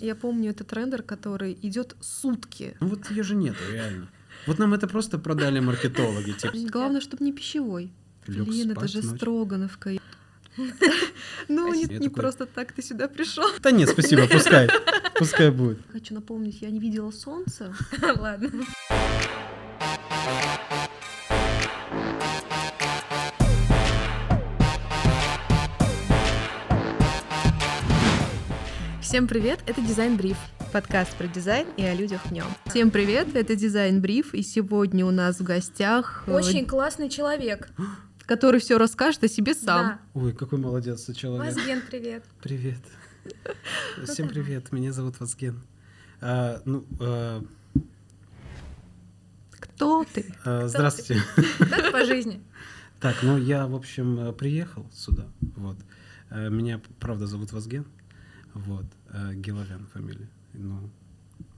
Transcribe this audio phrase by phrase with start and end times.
[0.00, 2.76] Я помню этот рендер, который идет сутки.
[2.80, 4.08] Ну вот ее же нету, реально.
[4.46, 6.32] Вот нам это просто продали маркетологи.
[6.32, 6.54] Типа.
[6.70, 7.90] Главное, чтобы не пищевой.
[8.26, 9.16] Блин, это же ночью.
[9.16, 9.90] Строгановка.
[11.48, 13.44] Ну, не, Я не просто так ты сюда пришел.
[13.62, 14.68] Да нет, спасибо, пускай.
[15.16, 15.78] Пускай будет.
[15.92, 17.72] Хочу напомнить, я не видела солнца.
[18.16, 18.50] Ладно.
[29.08, 30.36] Всем привет, это Дизайн Бриф.
[30.70, 32.44] Подкаст про дизайн и о людях в нем.
[32.66, 37.70] Всем привет, это Дизайн Бриф, и сегодня у нас в гостях, э, Очень классный человек.
[38.26, 39.98] который все расскажет о себе сам.
[40.12, 41.14] Ой, какой молодец Да.
[41.14, 41.54] человек.
[41.54, 42.22] Вазген, привет.
[42.42, 42.80] Привет.
[44.04, 45.62] Всем привет, меня зовут Вазген.
[46.20, 47.42] А, ну, а,
[49.52, 50.26] Кто ты?
[50.44, 51.22] а, здравствуйте.
[51.58, 52.42] Как по жизни?
[53.00, 55.24] Так, ну я, в общем, приехал сюда.
[55.56, 55.78] Вот.
[56.28, 57.86] Э, Меня, правда, зовут Вазген.
[58.52, 58.84] Вот.
[59.12, 60.28] Э, Геловян фамилия.
[60.54, 60.90] Ну,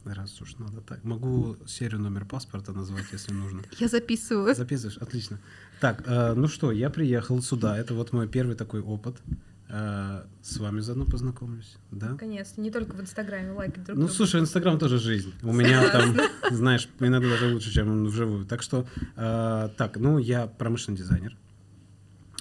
[0.05, 1.05] раз уж надо так.
[1.05, 3.63] Могу серию номер паспорта назвать, если нужно.
[3.79, 4.55] Я записываю.
[4.55, 4.99] Записываешь?
[4.99, 5.39] Отлично.
[5.81, 7.77] Так, э, ну что, я приехал сюда.
[7.79, 9.17] Это вот мой первый такой опыт.
[9.69, 12.11] Э, С вами заодно познакомлюсь, да?
[12.11, 12.61] Наконец-то.
[12.61, 14.15] Не только в Инстаграме лайкать друг Ну, друга.
[14.15, 15.33] слушай, Инстаграм тоже жизнь.
[15.43, 16.17] У меня там,
[16.51, 18.45] знаешь, иногда даже лучше, чем вживую.
[18.47, 21.37] Так что, э, так, ну, я промышленный дизайнер.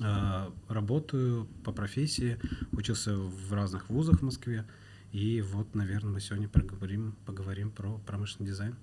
[0.01, 2.37] Э, работаю по профессии,
[2.71, 4.65] учился в разных вузах в Москве.
[5.11, 8.75] И вот, наверное, мы сегодня поговорим, поговорим про промышленный дизайн.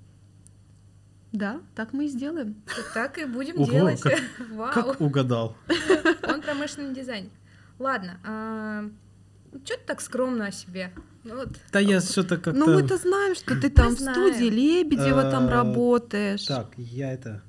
[1.33, 2.57] Да, так мы и сделаем.
[2.95, 4.01] Так и будем делать.
[4.01, 5.57] как- угадал?
[6.23, 7.31] Он промышленный дизайнер.
[7.79, 8.91] Ладно.
[9.65, 10.93] Что ты так скромно о себе?
[11.25, 11.49] Ну вот.
[11.73, 12.59] Да я что-то как-то...
[12.59, 16.45] Ну мы-то знаем, что ты там в студии Лебедева там Э, работаешь.
[16.47, 17.43] Так, я это...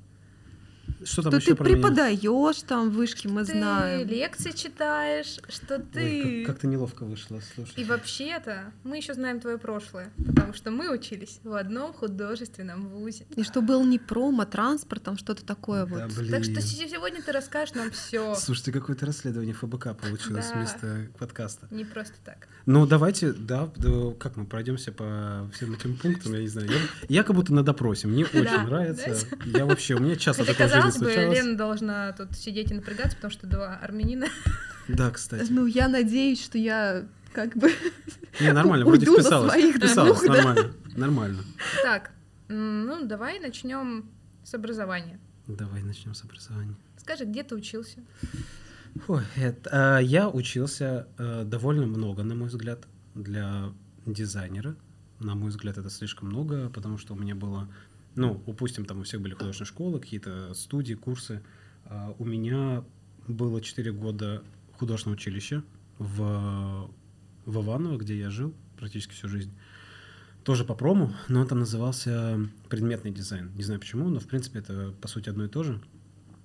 [1.08, 1.76] Что там Что еще ты про меня?
[1.76, 4.06] преподаешь там в вышке, мы ты знаем.
[4.08, 6.44] лекции читаешь, что Ой, ты...
[6.44, 7.72] как- как-то неловко вышло, слушай.
[7.76, 13.26] И вообще-то мы еще знаем твое прошлое, потому что мы учились в одном художественном вузе.
[13.36, 16.16] И что был не промо, транспорт, там что-то такое Да, вот.
[16.16, 16.30] блин.
[16.30, 18.34] Так что се- сегодня ты расскажешь нам все.
[18.34, 20.58] Слушайте, какое-то расследование ФБК получилось Да.
[20.58, 21.68] вместо подкаста.
[21.70, 22.48] Не просто так.
[22.66, 26.68] Ну, давайте, да, да, как мы пройдемся по всем этим пунктам, я не знаю.
[26.70, 26.76] Я,
[27.08, 29.16] я как будто на допросе, мне очень Да, нравится.
[29.46, 31.38] Я вообще, у меня часто Хотя, такое в жизни казалось бы, случалось.
[31.38, 34.26] Лена должна тут сидеть и напрягаться, потому что два армянина.
[34.88, 35.50] Да, кстати.
[35.50, 37.70] Ну, я надеюсь, что я как бы...
[38.40, 39.52] Не, нормально, вроде вписалась.
[39.52, 40.36] своих Вписалась, двух, да.
[40.36, 41.38] нормально, нормально.
[41.82, 42.10] Так,
[42.48, 44.08] ну давай начнем
[44.44, 45.20] с образования.
[45.46, 46.74] Давай начнем с образования.
[46.96, 48.00] Скажи, где ты учился?
[49.06, 53.72] Ой, это, а, я учился э, довольно много, на мой взгляд, для
[54.06, 54.76] дизайнера.
[55.20, 57.68] На мой взгляд, это слишком много, потому что у меня было,
[58.14, 61.42] ну, упустим, там у всех были художественные школы, какие-то студии, курсы.
[61.84, 62.84] А у меня
[63.26, 64.42] было 4 года
[64.76, 65.62] художественного училища
[65.98, 66.90] в,
[67.44, 69.52] в Иваново, где я жил практически всю жизнь.
[70.44, 73.52] Тоже по прому, но там назывался предметный дизайн.
[73.54, 75.80] Не знаю почему, но в принципе это по сути одно и то же.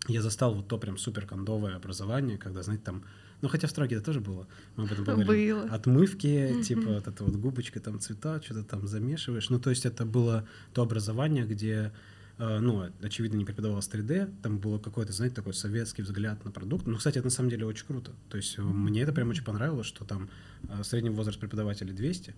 [0.08, 3.04] Я застал вот то прям супер кондовое образование, когда, знаете, там,
[3.44, 5.52] ну хотя в строке это тоже было, мы об этом поговорили.
[5.54, 5.64] Было.
[5.70, 9.50] Отмывки, типа вот эта вот губочка, там цвета, что-то там замешиваешь.
[9.50, 11.92] Ну то есть это было то образование, где,
[12.40, 16.88] э, ну очевидно не преподавалось 3D, там было какой-то, знаете, такой советский взгляд на продукт.
[16.88, 18.12] Ну, кстати, это на самом деле очень круто.
[18.30, 20.30] То есть э, мне это прям очень понравилось, что там
[20.70, 22.34] э, средний возраст преподавателей 200,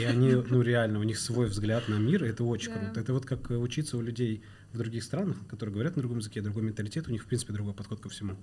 [0.00, 2.80] и они, ну реально, у них свой взгляд на мир, и это очень Да.
[2.80, 3.00] круто.
[3.00, 4.42] Это вот как учиться у людей
[4.72, 7.74] в других странах, которые говорят на другом языке, другой менталитет, у них, в принципе, другой
[7.74, 8.36] подход ко всему.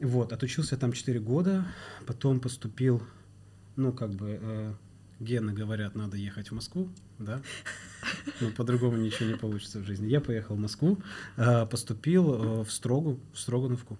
[0.00, 1.64] Вот, отучился там 4 года,
[2.06, 3.02] потом поступил,
[3.76, 4.74] ну, как бы, э,
[5.18, 6.88] гены говорят, надо ехать в Москву,
[7.18, 7.42] да,
[8.40, 10.06] ну, по-другому ничего не получится в жизни.
[10.06, 10.98] Я поехал в Москву,
[11.36, 13.98] э, поступил э, в Строгу, в Строгановку,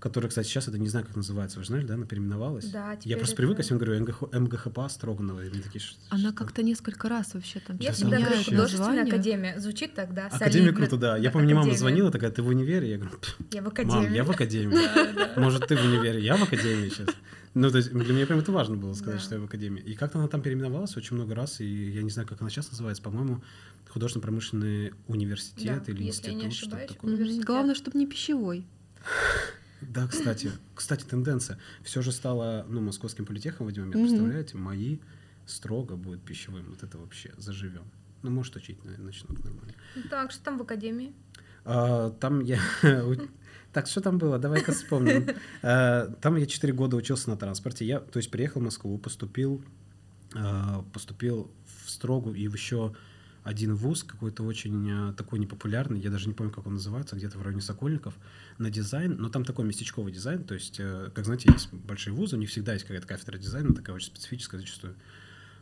[0.00, 2.64] которая, кстати, сейчас это не знаю, как называется, вы же знали, да, она переименовалась.
[2.70, 5.98] Да, Я просто это- привык, я всем говорю, МГХ, МГХПА Строганова, и они такие, «Что-
[6.08, 9.60] Она что?» как-то несколько раз вообще там Я Сейчас всегда говорю, художественная академия.
[9.60, 11.16] Звучит тогда Академия круто, да.
[11.16, 12.90] Я помню, мне мама звонила, такая, ты в универе?
[12.90, 14.14] Я говорю, «Пф, Я в мам, академии.
[14.16, 15.38] я в академии.
[15.38, 17.08] Может, ты в универе, я в академии сейчас.
[17.52, 19.24] Ну, то есть для меня прям это важно было сказать, Да.
[19.24, 19.82] что я в академии.
[19.82, 22.70] И как-то она там переименовалась очень много раз, и я не знаю, как она сейчас
[22.70, 23.42] называется, по-моему,
[23.90, 27.12] художественно-промышленный университет Да, или если институт, что-то такое.
[27.12, 27.44] Университет.
[27.44, 28.64] Главное, чтобы не пищевой.
[29.80, 31.58] Да, кстати, кстати, тенденция.
[31.82, 34.08] Все же стало, ну, московским политехом в один момент, Мгм.
[34.10, 34.98] представляете, мои
[35.46, 36.66] строго будет пищевым.
[36.70, 37.84] Вот это вообще заживем.
[38.22, 39.72] Ну, может, учить на- начнут нормально.
[40.10, 41.12] Так, что там в академии?
[41.64, 42.58] А, Там я...
[43.72, 44.38] Так, что там было?
[44.38, 45.26] Давай-ка вспомним.
[45.62, 47.84] А, Там я 4 года учился на транспорте.
[47.86, 49.62] Я, то есть, приехал в Москву, поступил,
[50.34, 51.50] а, поступил
[51.84, 52.94] в Строгу и в еще
[53.42, 57.38] один вуз, какой-то очень а, такой непопулярный, я даже не помню, как он называется, где-то
[57.38, 58.14] в районе Сокольников,
[58.58, 62.36] на дизайн, но там такой местечковый дизайн, то есть, э, как знаете, есть большие вузы,
[62.36, 64.94] у них всегда есть какая-то кафедра дизайна, такая очень специфическая зачастую.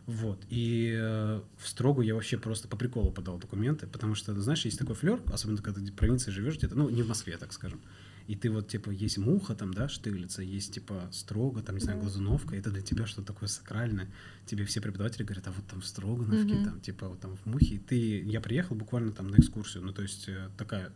[0.06, 0.42] Вот.
[0.48, 4.78] И э, в Строгу я вообще просто по приколу подал документы, потому что, знаешь, есть
[4.78, 7.80] такой флер, особенно когда ты в провинции живешь где-то, ну, не в Москве, так скажем.
[8.28, 11.98] И ты вот, типа, есть муха там, да, штыглица, есть, типа, строго, там, не знаю,
[11.98, 14.12] глазуновка, это для тебя что-то такое сакральное.
[14.44, 16.64] Тебе все преподаватели говорят, а вот там в Строгановке, Мгм.
[16.64, 17.76] там, типа, вот там в мухе.
[17.76, 20.92] И ты, я приехал буквально там на экскурсию, ну, то есть э, такая,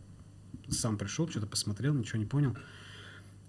[0.69, 2.55] сам пришел, что-то посмотрел, ничего не понял.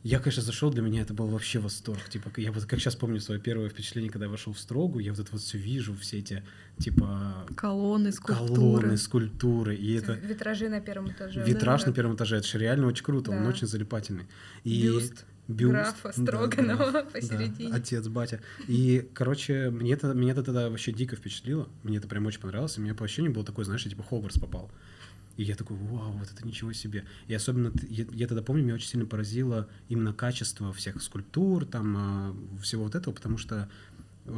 [0.05, 2.09] Я, конечно, зашел, для меня это был вообще восторг.
[2.11, 5.13] Типа, я вот как сейчас помню свое первое впечатление, когда я вошел в Строгу, я
[5.13, 6.45] вот это вот все вижу, все эти,
[6.79, 8.55] типа, Колонны, скульптуры.
[8.55, 11.43] колонны, скульптуры, и это Витражи на первом этаже.
[11.45, 11.89] витраж Да.
[11.89, 13.49] на первом этаже, это же реально очень круто, он Да.
[13.49, 14.27] очень залипательный.
[14.63, 17.71] И Бюст бюст, графа да, Строганова граф, посередине.
[17.71, 18.41] да, отец, батя.
[18.69, 22.77] И, короче, мне это, меня это тогда вообще дико впечатлило, мне это прям очень понравилось,
[22.77, 24.71] и у меня по ощущению было такое, знаешь, я типа Хогвартс попал.
[25.37, 27.05] И я такой, вау, вот это ничего себе.
[27.27, 31.97] И особенно, я, я тогда помню, меня очень сильно поразило именно качество всех скульптур, там,
[31.97, 33.69] а, всего вот этого, потому что
[34.27, 34.31] э,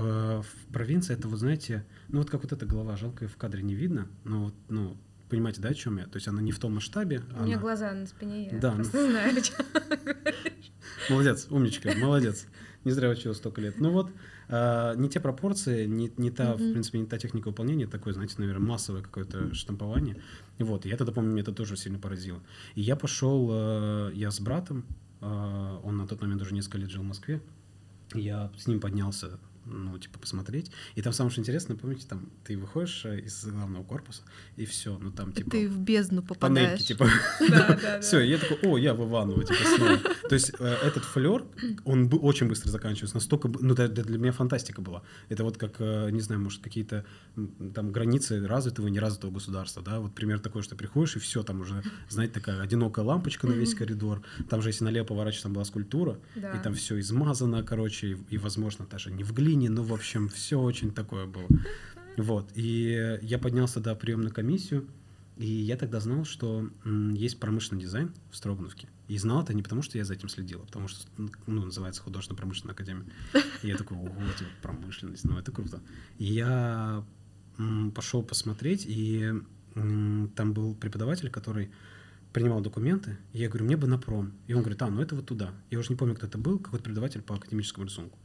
[0.42, 3.62] в провинции это, вот знаете, ну вот как вот эта голова, жалко ее в кадре
[3.62, 4.96] не видно, но, вот, ну,
[5.28, 6.06] понимаете, да, о чем я?
[6.06, 7.20] То есть она не в том масштабе.
[7.38, 9.66] У меня она- глаза на спине, я Да, просто знаю, о чём.
[11.10, 12.46] Молодец, умничка, молодец.
[12.86, 13.80] Не зря училась столько лет.
[13.80, 14.12] Ну вот,
[14.48, 16.70] а, не те пропорции, не, не та, в Мгм.
[16.70, 20.22] принципе, не та техника выполнения, такое, знаете, наверное, массовое какое-то штампование.
[20.60, 22.40] Вот, и я тогда помню, меня это тоже сильно поразило.
[22.76, 24.84] И я пошел, э, я с братом,
[25.20, 27.40] э, он на тот момент уже несколько лет жил в Москве,
[28.14, 30.70] я с ним поднялся, ну, типа, посмотреть.
[30.94, 34.22] И там самое что интересное, помните, там ты выходишь э, из главного корпуса,
[34.56, 36.84] и все, ну там, типа, Ты в бездну панельки, попадаешь.
[36.84, 37.08] типа,
[37.48, 38.00] Да, да, да.
[38.00, 39.98] все, я такой, о, я в Иваново, типа, снова.
[40.28, 41.44] То есть э, этот флер,
[41.84, 45.02] он очень быстро заканчивается, настолько, ну, для меня фантастика была.
[45.28, 47.04] Это вот как, э, не знаю, может, какие-то
[47.74, 51.60] там границы развитого и неразвитого государства, да, вот пример такой, что приходишь, и все, там
[51.60, 55.64] уже, знаете, такая одинокая лампочка на весь коридор, там же, если налево поворачиваешь, там была
[55.64, 59.92] скульптура, и там все измазано, короче, и, и, возможно, даже не в глине, но, в
[59.92, 61.48] общем, все очень такое было.
[62.16, 64.86] Вот, и я поднялся до приемной комиссию,
[65.36, 68.88] и я тогда знал, что есть промышленный дизайн в Строгановке.
[69.08, 71.06] И знал это не потому, что я за этим следил, а потому что,
[71.46, 73.04] ну, называется художественно-промышленная академия.
[73.62, 74.08] И я такой, ого,
[74.38, 75.80] типа, промышленность, ну, это круто.
[76.18, 77.04] И я
[77.94, 79.32] пошел посмотреть, и
[79.74, 81.70] там был преподаватель, который
[82.32, 84.32] принимал документы, и я говорю, мне бы на пром.
[84.46, 85.52] И он говорит, а, ну это вот туда.
[85.70, 88.18] Я уже не помню, кто это был, какой-то преподаватель по академическому рисунку.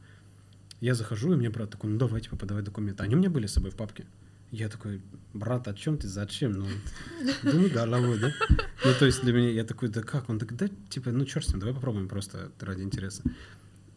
[0.82, 3.04] Я захожу, и мне брат такой, ну давайте подавать документы.
[3.04, 4.04] Они у меня были с собой в папке.
[4.50, 5.00] Я такой,
[5.32, 6.54] брат, о чем ты, зачем?
[6.54, 6.66] Ну,
[7.44, 8.32] думай головой, да?
[8.84, 10.28] Ну, то есть для меня, я такой, да как?
[10.28, 13.22] Он такой, да, типа, ну, черт с ним, давай попробуем просто ради интереса.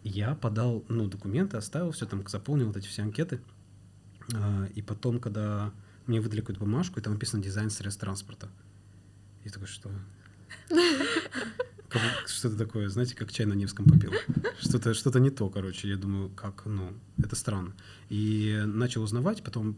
[0.03, 3.41] Я подал, ну, документы, оставил все там, заполнил вот эти все анкеты.
[4.35, 5.73] А, И потом, когда
[6.05, 8.47] мне выдали какую-то бумажку, и там написано дизайн средств транспорта.
[9.43, 9.89] Я такой, что?
[12.27, 14.12] Что-то такое, знаете, как чай на Невском попил.
[14.59, 15.89] Что-то что не то, короче.
[15.89, 17.74] Я думаю, как, ну, это странно.
[18.09, 19.77] И начал узнавать, потом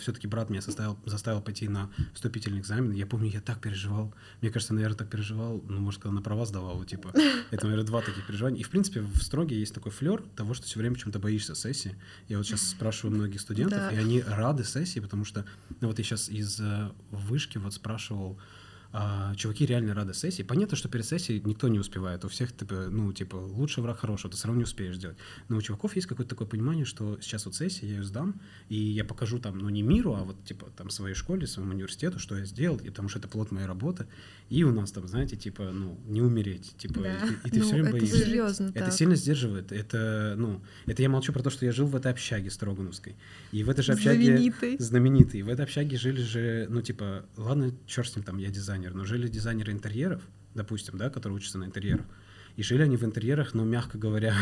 [0.00, 2.92] все-таки брат меня составил, заставил пойти на вступительный экзамен.
[2.92, 4.12] Я помню, я так переживал.
[4.40, 7.12] Мне кажется, наверное, так переживал, ну, может, когда на права сдавал, типа.
[7.50, 8.60] Это, наверное, два таких переживания.
[8.60, 11.94] И, в принципе, в строге есть такой флер того, что все время почему-то боишься сессии.
[12.28, 13.90] Я вот сейчас спрашиваю многих студентов, Да.
[13.90, 15.44] и они рады сессии, потому что,
[15.80, 18.38] ну, вот я сейчас из э, вышки вот спрашивал,
[18.96, 20.44] а, чуваки реально рады сессии.
[20.44, 22.24] Понятно, что перед сессией никто не успевает.
[22.24, 25.16] У всех, типа, ну, типа, лучше враг хорошего, ты все равно не успеешь сделать.
[25.48, 28.76] Но у чуваков есть какое-то такое понимание, что сейчас вот сессия, я ее сдам, и
[28.76, 32.36] я покажу там, ну, не миру, а вот, типа, там, своей школе, своему университету, что
[32.36, 34.06] я сделал, и потому что это плод моей работы.
[34.48, 37.16] И у нас там, знаете, типа, ну, не умереть, типа, Да.
[37.16, 38.18] и, и ты ну, все время это боишься.
[38.18, 38.92] серьезно Это так.
[38.92, 39.72] сильно сдерживает.
[39.72, 43.16] Это, ну, это я молчу про то, что я жил в этой общаге Строгановской.
[43.50, 44.24] И в этой же общаге...
[44.24, 44.76] Знаменитый.
[44.78, 45.42] Знаменитый.
[45.42, 49.04] В этой общаге жили же, ну, типа, ладно, черт с ним, там, я дизайнер, но
[49.04, 50.22] жили дизайнеры интерьеров,
[50.54, 52.04] допустим, да, которые учатся на интерьерах.
[52.56, 54.34] И жили они в интерьерах, но, мягко говоря,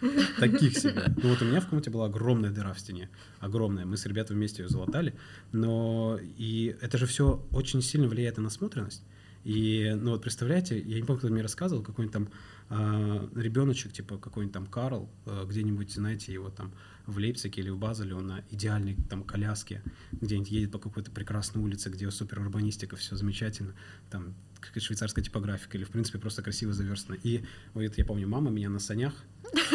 [0.40, 1.14] таких себе.
[1.22, 3.08] Ну, вот у меня в комнате была огромная дыра в стене.
[3.38, 3.86] Огромная.
[3.86, 5.14] Мы с ребятами вместе ее залатали.
[5.52, 9.04] Но и это же все очень сильно влияет на насмотренность.
[9.44, 12.28] И, ну вот представляете, я не помню, кто мне рассказывал, какой-нибудь там
[12.74, 16.72] а, ребеночек, типа какой-нибудь там Карл, а, где-нибудь, знаете, его там
[17.04, 21.62] в Лейпциге или в Базеле, он на идеальной там коляске, где-нибудь едет по какой-то прекрасной
[21.62, 23.74] улице, где супер урбанистика, все замечательно,
[24.10, 27.18] там какая-то швейцарская типографика или, в принципе, просто красиво заверстано.
[27.22, 29.12] И вот я помню, мама меня на санях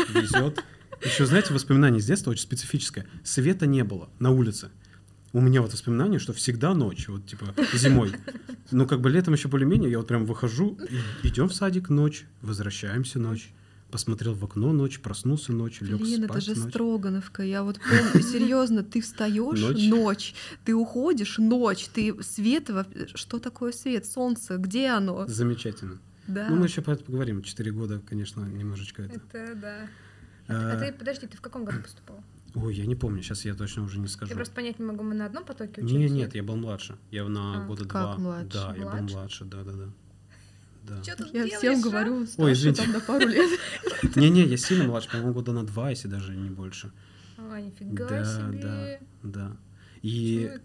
[0.09, 0.63] везет.
[1.03, 3.05] Еще, знаете, воспоминание с детства очень специфическое.
[3.23, 4.71] Света не было на улице.
[5.33, 8.11] У меня вот воспоминание, что всегда ночь, вот типа зимой.
[8.71, 10.77] Ну, как бы летом еще более-менее, я вот прям выхожу,
[11.23, 13.51] идем в садик ночь, возвращаемся ночь.
[13.91, 16.69] Посмотрел в окно ночь, проснулся ночь, лег Блин, спать это же ночь.
[16.71, 17.41] Строгановка.
[17.43, 19.87] Я вот помню, серьезно, ты встаешь Ночь.
[19.87, 20.35] ночь.
[20.65, 22.69] ты уходишь ночь, ты свет,
[23.15, 25.25] что такое свет, солнце, где оно?
[25.27, 25.99] Замечательно.
[26.27, 26.47] Да.
[26.49, 27.41] Ну, мы еще про это поговорим.
[27.43, 29.21] Четыре года, конечно, немножечко это.
[29.31, 29.77] Это да.
[30.49, 32.21] А, А ты, подожди, ты в каком году поступал?
[32.55, 34.33] Ой, я не помню, сейчас я точно уже не Я скажу.
[34.33, 36.11] просто понять не могу, мы на одном потоке Не, учились?
[36.11, 36.97] нет, я был младше.
[37.11, 38.17] Я на А, года как два.
[38.17, 38.49] младше?
[38.53, 39.13] Да, я был Младше?
[39.15, 39.89] младше, да, да, да.
[40.83, 41.01] Да.
[41.01, 41.81] Чё тут Я делаешь, всем а?
[41.83, 42.83] говорю, Ой, старше извините.
[42.83, 43.59] там на пару лет.
[44.15, 46.91] Не-не, я сильно младше, по-моему, года на два, если даже не больше.
[47.37, 48.61] А, нифига Да, себе.
[48.61, 49.57] да, да.
[50.01, 50.59] И, я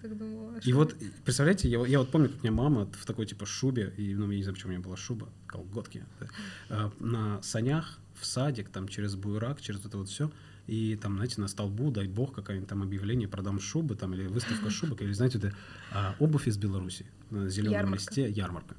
[0.62, 3.92] и вот, представляете, я, я вот помню, как у меня мама в такой типа шубе,
[3.96, 6.28] и, ну, я не знаю, почему у меня была шуба, колготки, да,
[6.68, 10.30] а, на санях в садик, там, через буерак, через это вот все,
[10.66, 14.70] и там, знаете, на столбу, дай бог, какое-нибудь там объявление, продам шубы, там, или выставка
[14.70, 15.54] шубок, или, знаете, это
[15.90, 17.96] а, обувь из Беларуси на зеленом Ярмарка.
[17.96, 18.76] листе, ярмарка.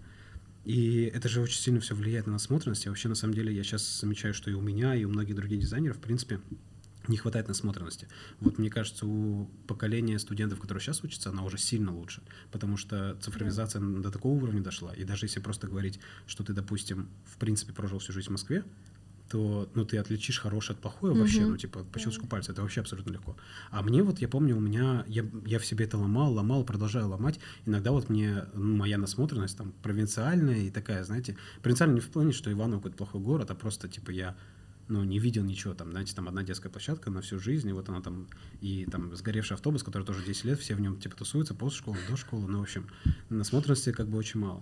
[0.65, 2.85] И это же очень сильно все влияет на насмотренность.
[2.85, 5.35] И вообще, на самом деле, я сейчас замечаю, что и у меня, и у многих
[5.35, 6.39] других дизайнеров, в принципе,
[7.07, 8.07] не хватает насмотренности.
[8.39, 12.21] Вот мне кажется, у поколения студентов, которые сейчас учатся, она уже сильно лучше,
[12.51, 14.93] потому что цифровизация до такого уровня дошла.
[14.93, 18.63] И даже если просто говорить, что ты, допустим, в принципе прожил всю жизнь в Москве,
[19.29, 22.81] то ну, ты отличишь хорошее от плохое вообще, ну, типа, по щелчку пальца, это вообще
[22.81, 23.35] абсолютно легко.
[23.71, 27.07] А мне вот, я помню, у меня, я, я в себе это ломал, ломал, продолжаю
[27.07, 27.39] ломать.
[27.65, 32.31] Иногда вот мне ну, моя насмотренность там провинциальная и такая, знаете, провинциальная не в плане,
[32.31, 34.35] что Иваново какой-то плохой город, а просто, типа, я
[34.87, 37.89] ну, не видел ничего, там, знаете, там одна детская площадка на всю жизнь, и вот
[37.89, 38.27] она там,
[38.61, 41.97] и там сгоревший автобус, который тоже 10 лет, все в нем, типа, тусуются, после школы,
[42.09, 42.87] до школы, ну, в общем,
[43.29, 44.61] насмотренности как бы очень мало.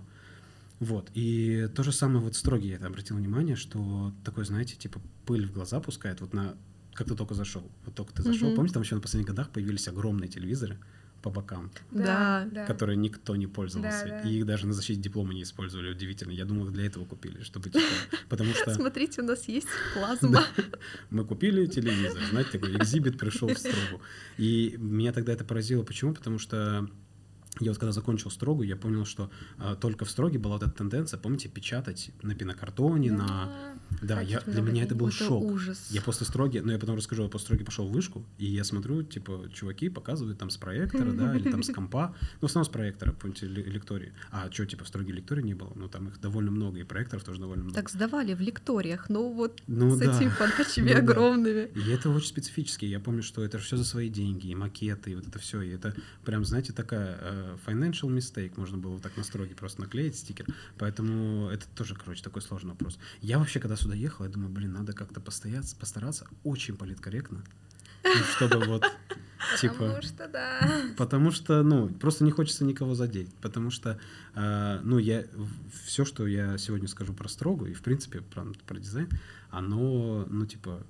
[0.82, 5.00] Вот, и то же самое вот строгий, я это обратил внимание, что такой, знаете, типа,
[5.28, 6.56] пыль в глаза пускает, вот на,
[6.96, 8.56] как ты только зашел, вот только ты зашел, Мгм.
[8.56, 10.80] помните, там еще на последних годах появились огромные телевизоры
[11.22, 12.66] по бокам, Да, да.
[12.66, 14.28] которые никто не пользовался, Да, да.
[14.30, 17.44] и их даже на защите диплома не использовали, удивительно, я думал, их для этого купили,
[17.44, 17.86] чтобы, типа,
[18.28, 18.74] потому что...
[18.74, 20.44] Смотрите, у нас есть плазма.
[21.12, 24.02] Мы купили телевизор, знаете, такой экзибит пришел в строгу.
[24.40, 25.84] И меня тогда это поразило.
[25.84, 26.16] Почему?
[26.16, 26.90] Потому что
[27.60, 30.72] я вот когда закончил строгу, я понял, что а, только в строге была вот эта
[30.72, 33.52] тенденция, помните, печатать на пенокартоне, на...
[34.02, 35.44] Да, я, для меня это был Это шок.
[35.44, 35.88] ужас.
[35.92, 38.64] Я после строги, ну я потом расскажу, я после строги пошел в вышку, и я
[38.64, 42.70] смотрю, типа, чуваки показывают там с проектора, да, или там с компа, ну, в основном
[42.70, 44.14] с проектора, помните, ле- лектории.
[44.32, 45.74] А что, типа, в строге лектории не было?
[45.76, 47.76] Ну, там их довольно много, и проекторов тоже довольно много.
[47.76, 50.16] Так сдавали в лекториях, ну вот Ну с да.
[50.18, 51.00] этими подачами Ну да.
[51.00, 51.70] огромными.
[51.76, 52.86] И это очень специфически.
[52.86, 55.62] Я помню, что это все за свои деньги, и макеты, и вот это все.
[55.62, 55.94] И это
[56.24, 58.54] прям, знаете, такая э, financial mistake.
[58.58, 60.46] Можно было вот так на строге просто наклеить стикер.
[60.78, 63.00] Поэтому это тоже, короче, такой сложный вопрос.
[63.22, 67.44] Я вообще, когда сюда ехал, я думаю, блин, надо как-то постояться, постараться очень политкорректно.
[68.04, 68.84] Ну, чтобы вот,
[69.60, 69.76] типа...
[69.76, 70.82] Потому что да.
[70.98, 73.34] Потому что, ну, просто не хочется никого задеть.
[73.36, 74.00] Потому что,
[74.36, 75.26] э, ну, я
[75.86, 79.10] все, что я сегодня скажу про строгу, и в принципе про, про дизайн,
[79.50, 80.84] оно, ну, типа,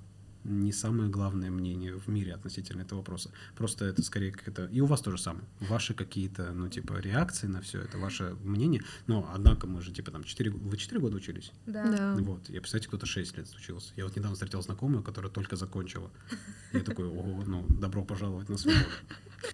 [0.44, 3.30] не самое главное мнение в мире относительно этого вопроса.
[3.56, 4.66] Просто это скорее как это...
[4.66, 5.44] И у вас то же самое.
[5.60, 8.82] Ваши какие-то, ну, типа, реакции на все это, ваше мнение.
[9.06, 10.50] Но, однако, мы же, типа, там, 4...
[10.50, 11.52] Вы 4 года учились?
[11.66, 11.84] Да.
[11.84, 12.16] Да.
[12.20, 12.48] Вот.
[12.48, 13.92] Я, представляете, кто-то 6 лет учился.
[13.96, 16.10] Я вот недавно встретил знакомую, которая только закончила.
[16.72, 18.84] Я такой, ого, ну, добро пожаловать на свободу.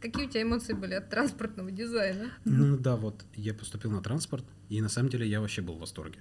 [0.01, 2.31] Какие у тебя эмоции были от транспортного дизайна?
[2.45, 5.81] Ну да, вот я поступил на транспорт, и на самом деле я вообще был в
[5.81, 6.19] восторге.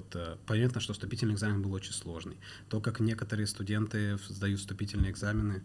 [0.00, 2.38] Вот э, понятно, что вступительный экзамен был очень сложный.
[2.70, 5.62] То, как некоторые студенты сдают вступительные экзамены.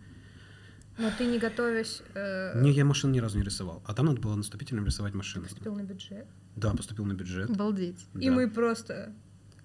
[0.98, 2.02] Но ты не готовясь...
[2.14, 3.82] э, Не, я машин ни разу не рисовал.
[3.86, 5.46] А там надо было на вступительном рисовать машины.
[5.46, 6.28] поступил на бюджет.
[6.58, 7.50] Да, поступил на бюджет.
[7.50, 8.06] Обалдеть.
[8.16, 8.36] И да.
[8.36, 9.14] мы просто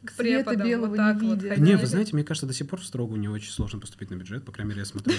[0.04, 1.60] к Света преподам белого вот так не вот ходили.
[1.60, 4.14] Не, вы знаете, мне кажется, до сих пор в строгу не очень сложно поступить на
[4.14, 4.44] бюджет.
[4.44, 5.14] По крайней мере, я смотрю.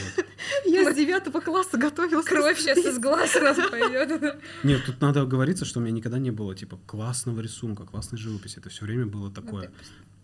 [0.65, 2.25] Я с девятого класса готовилась.
[2.25, 4.41] Кровь сейчас из глаз сразу пойдет.
[4.63, 8.57] Нет, тут надо говориться, что у меня никогда не было типа классного рисунка, классной живописи.
[8.59, 9.71] Это все время было такое.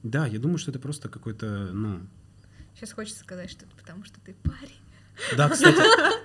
[0.03, 2.01] Да, я думаю, что это просто какой-то, ну,
[2.75, 4.77] Сейчас хочется сказать, что это потому, что ты парень.
[5.35, 5.81] Да, кстати,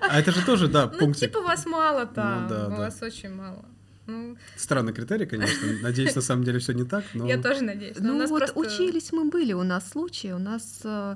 [0.07, 1.29] а это же тоже, да, Ну, пунктик.
[1.29, 2.43] типа вас мало там.
[2.43, 2.69] Ну, да.
[2.69, 3.65] вас очень мало.
[4.05, 5.67] Ну, Странный критерий, конечно.
[5.81, 7.27] Надеюсь, на самом деле все не так, но...
[7.27, 7.97] я тоже надеюсь.
[7.99, 8.59] Но у Ну нас вот просто...
[8.59, 11.15] учились мы были, у нас случаи, у нас, э,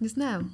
[0.00, 0.50] не знаю,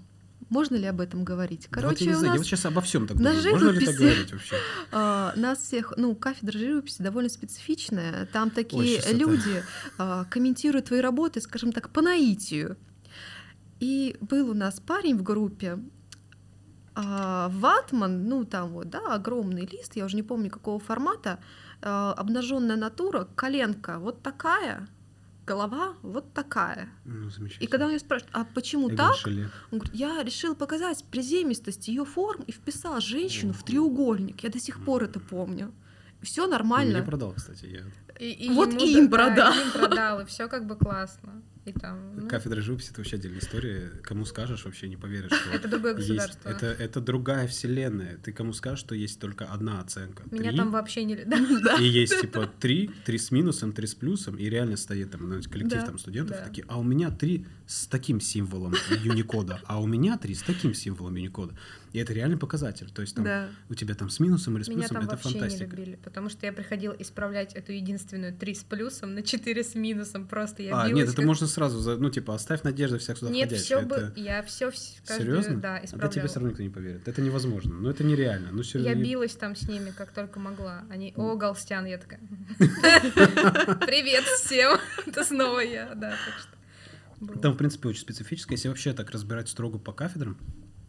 [0.48, 1.68] можно ли об этом говорить.
[1.70, 3.32] Да вот Короче, я не у знаю, я нас вот сейчас обо всем так на
[3.32, 3.52] думаю.
[3.52, 4.56] Можно ли так живописи- говорить вообще?
[4.92, 8.26] А, нас всех, ну, кафедра живописи довольно специфичная.
[8.32, 9.62] Там такие это- люди
[9.98, 12.76] а, комментируют твои работы, скажем так, по наитию.
[13.78, 15.78] И был у нас парень в группе,
[16.94, 21.38] а, ватман, ну там вот, да, огромный лист, я уже не помню какого формата,
[21.80, 24.86] обнаженная натура, коленка вот такая,
[25.46, 26.88] голова вот такая.
[27.04, 27.64] Ну, замечательно.
[27.64, 29.16] И когда у меня спрашивают, а почему Я так?
[29.16, 29.48] Шеле.
[29.72, 34.42] Он говорит, я решил показать приземистость ее форм и вписал женщину в треугольник.
[34.44, 35.72] Я до сих пор это помню.
[36.22, 36.98] Все Ну, нормально.
[36.98, 37.64] Мне продал, кстати.
[37.64, 37.80] Я...
[38.18, 39.54] И, и Вот ему и им да, продал.
[39.54, 41.42] и им продал, и все как бы классно.
[41.66, 43.90] И там, ну, Кафедра живописи— это вообще отдельная история.
[44.02, 46.08] Кому скажешь, вообще не поверишь, что это другое есть.
[46.08, 46.48] государство.
[46.48, 48.16] Это, это другая вселенная.
[48.16, 50.22] Ты кому скажешь, что есть только одна оценка.
[50.30, 51.16] Меня там вообще не...
[51.24, 51.76] Да.
[51.80, 55.84] И есть типа три, три с минусом, три с плюсом, и реально стоит там коллектив
[55.84, 58.74] там студентов такие, а у меня три с таким символом
[59.04, 61.54] Юникода, а у меня три с таким символом Юникода.
[61.92, 62.90] И это реальный показатель.
[62.90, 63.48] То есть там Да.
[63.68, 65.76] у тебя там с минусом или с Меня плюсом, там это вообще не фантастика.
[65.76, 70.26] любили, потому что я приходила исправлять эту единственную три с плюсом на четыре с минусом.
[70.26, 73.18] Просто я А, билась нет, это как- можно сразу, за- ну, типа, оставь надежды всех
[73.18, 73.64] сюда Нет, входящих.
[73.66, 74.12] все Это- бы...
[74.16, 75.60] Я все Серьезно?
[75.60, 76.28] Да, А да тебе исправляла.
[76.28, 77.06] все равно никто не поверит.
[77.08, 77.74] Это невозможно.
[77.74, 78.48] Ну, это нереально.
[78.52, 79.00] Ну, Я серьезно.
[79.02, 80.84] билась там с ними, как только могла.
[80.90, 82.20] Они, о, Галстян, я такая.
[83.86, 84.78] Привет всем!
[85.06, 86.49] Это снова я, да, так что.
[87.20, 87.38] Было.
[87.38, 88.56] Там, в принципе, очень специфическое.
[88.56, 90.36] Если вообще так разбирать строго по кафедрам,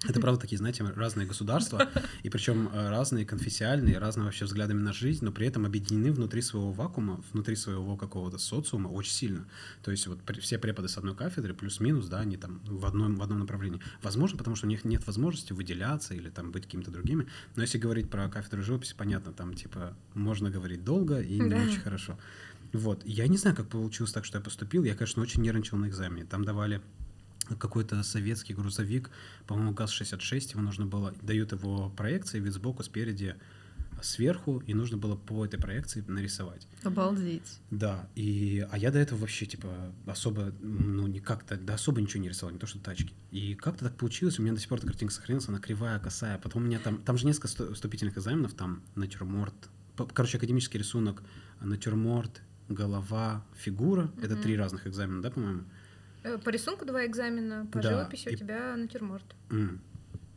[0.03, 1.87] это правда такие, знаете, разные государства,
[2.23, 6.41] и причем э, разные конфессиальные, разные вообще взглядами на жизнь, но при этом объединены внутри
[6.41, 9.45] своего вакуума, внутри своего какого-то социума очень сильно.
[9.83, 13.21] То есть вот все преподы с одной кафедры, плюс-минус, да, они там в одном, в
[13.21, 13.79] одном направлении.
[14.01, 17.27] Возможно, потому что у них нет возможности выделяться или там быть какими-то другими.
[17.55, 21.57] Но если говорить про кафедру живописи, понятно, там типа можно говорить долго и не Да.
[21.57, 22.17] очень хорошо.
[22.73, 23.01] Вот.
[23.05, 24.83] Я не знаю, как получилось так, что я поступил.
[24.83, 26.25] Я, конечно, очень нервничал на экзамене.
[26.25, 26.81] Там давали
[27.57, 29.09] какой-то советский грузовик,
[29.47, 33.35] по-моему, ГАЗ-66, его нужно было, дают его проекции, вид сбоку, спереди,
[34.01, 36.67] сверху, и нужно было по этой проекции нарисовать.
[36.83, 37.59] Обалдеть.
[37.69, 42.23] Да, и, а я до этого вообще, типа, особо, ну, не как-то, да особо ничего
[42.23, 43.13] не рисовал, не то что тачки.
[43.31, 46.37] И как-то так получилось, у меня до сих пор эта картинка сохранилась, она кривая, косая.
[46.37, 49.69] Потом у меня там, там же несколько вступительных экзаменов, там натюрморт,
[50.13, 51.21] короче, академический рисунок,
[51.59, 52.41] натюрморт,
[52.73, 54.09] голова, фигура.
[54.21, 54.41] Это Мгм.
[54.43, 55.63] три разных экзамена, да, по-моему?
[56.23, 59.25] Э, По рисунку два экзамена, по Да, живописи и- у тебя натюрморт.
[59.49, 59.81] М.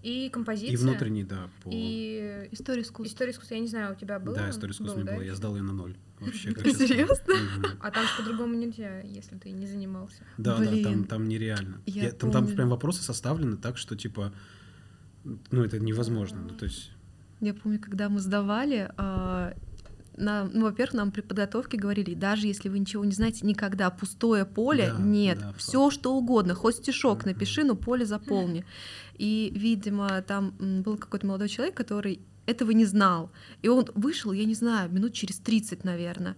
[0.03, 0.73] И композиция.
[0.75, 1.71] И внутренний, да, по...
[1.73, 3.11] И История искусства.
[3.13, 4.35] история искусства, я не знаю, у тебя было?
[4.37, 5.15] да, история искусства Был, не да?
[5.15, 5.97] было, я сдал ее на ноль.
[6.21, 7.35] Вообще, Серьезно?
[7.81, 10.23] А там же по-другому нельзя, если ты не занимался.
[10.39, 11.81] Да, да, там, там нереально.
[11.87, 14.33] Я Я- там, там прям вопросы составлены так, что типа,
[15.25, 16.41] ну это невозможно.
[16.43, 16.91] Ну, то есть,
[17.41, 19.55] Я помню, когда мы сдавали, а,
[20.17, 24.45] нам, ну, во-первых, нам при подготовке говорили, даже если вы ничего не знаете, никогда пустое
[24.45, 27.29] поле Да, нет, да, все что угодно, хоть стишок Мгм.
[27.33, 28.65] напиши, но поле заполни.
[29.17, 33.31] И, видимо, там был какой-то молодой человек, который этого не знал,
[33.63, 36.37] и он вышел, я не знаю, минут через 30, наверное.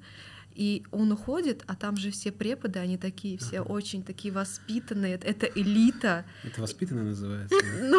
[0.54, 3.68] И он уходит, а там же все преподы, они такие, все Ага.
[3.72, 6.24] очень такие воспитанные, это элита.
[6.44, 7.54] это воспитанно называется.
[7.82, 7.98] Ну,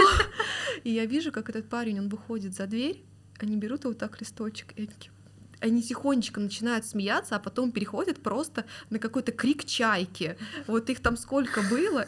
[0.84, 3.04] и я вижу, как этот парень, он выходит за дверь,
[3.39, 5.12] они берут вот так листочек, и такие-
[5.60, 10.38] они тихонечко начинают смеяться, а потом переходят просто на какой-то крик чайки.
[10.67, 12.06] Вот их там сколько было,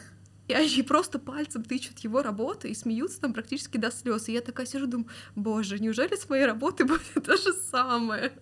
[0.47, 4.29] и они просто пальцем тычут его работы и смеются там практически до слез.
[4.29, 8.33] И я такая сижу, думаю, боже, неужели с моей работой будет то же самое?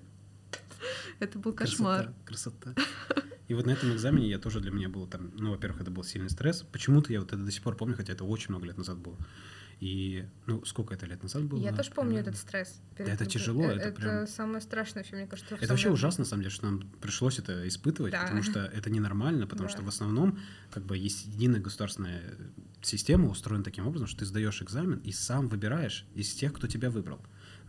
[1.19, 2.13] Это был кошмар.
[2.25, 3.23] Красота, красота.
[3.47, 6.03] И вот на этом экзамене я тоже для меня был там, ну, во-первых, это был
[6.03, 6.63] сильный стресс.
[6.71, 9.17] Почему-то я вот это до сих пор помню, хотя это очень много лет назад было.
[9.79, 11.59] И, ну, сколько это лет назад было?
[11.59, 12.29] Я тоже помню примерно?
[12.29, 12.81] этот стресс.
[12.95, 13.29] перед это выбором.
[13.29, 15.55] тяжело, Э, это прям- самое страшное вообще, мне кажется.
[15.55, 18.23] Это вообще ужасно, на самом деле, что нам пришлось это испытывать, Да.
[18.23, 19.75] потому что это ненормально, потому Да.
[19.75, 20.39] что в основном
[20.71, 22.23] как бы есть единая государственная
[22.81, 26.89] система устроена таким образом, что ты сдаешь экзамен и сам выбираешь из тех, кто тебя
[26.89, 27.19] выбрал.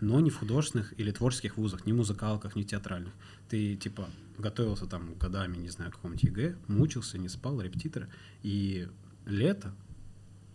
[0.00, 3.12] Но не в художественных или творческих вузах, не музыкалках, не в театральных.
[3.50, 8.08] Ты, типа, готовился там годами, не знаю, к какому-нибудь ЕГЭ, мучился, не спал, репетиторы,
[8.42, 8.88] и
[9.26, 9.74] лето,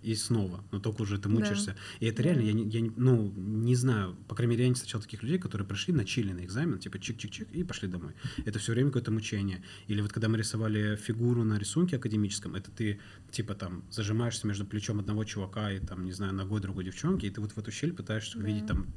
[0.03, 1.35] и снова, но только уже ты Да.
[1.35, 1.75] мучаешься.
[1.99, 2.29] И это Да.
[2.29, 5.39] реально, я, не, я ну, не знаю, по крайней мере, я не встречал таких людей,
[5.39, 8.13] которые пришли на чили на экзамен, типа чик-чик-чик, и пошли домой.
[8.45, 9.63] Это все время какое-то мучение.
[9.87, 12.99] Или вот когда мы рисовали фигуру на рисунке академическом, это ты,
[13.31, 17.29] типа, там, зажимаешься между плечом одного чувака и, там, не знаю, ногой другой девчонки, и
[17.29, 18.43] ты вот в эту щель пытаешься Да.
[18.43, 18.87] увидеть, там,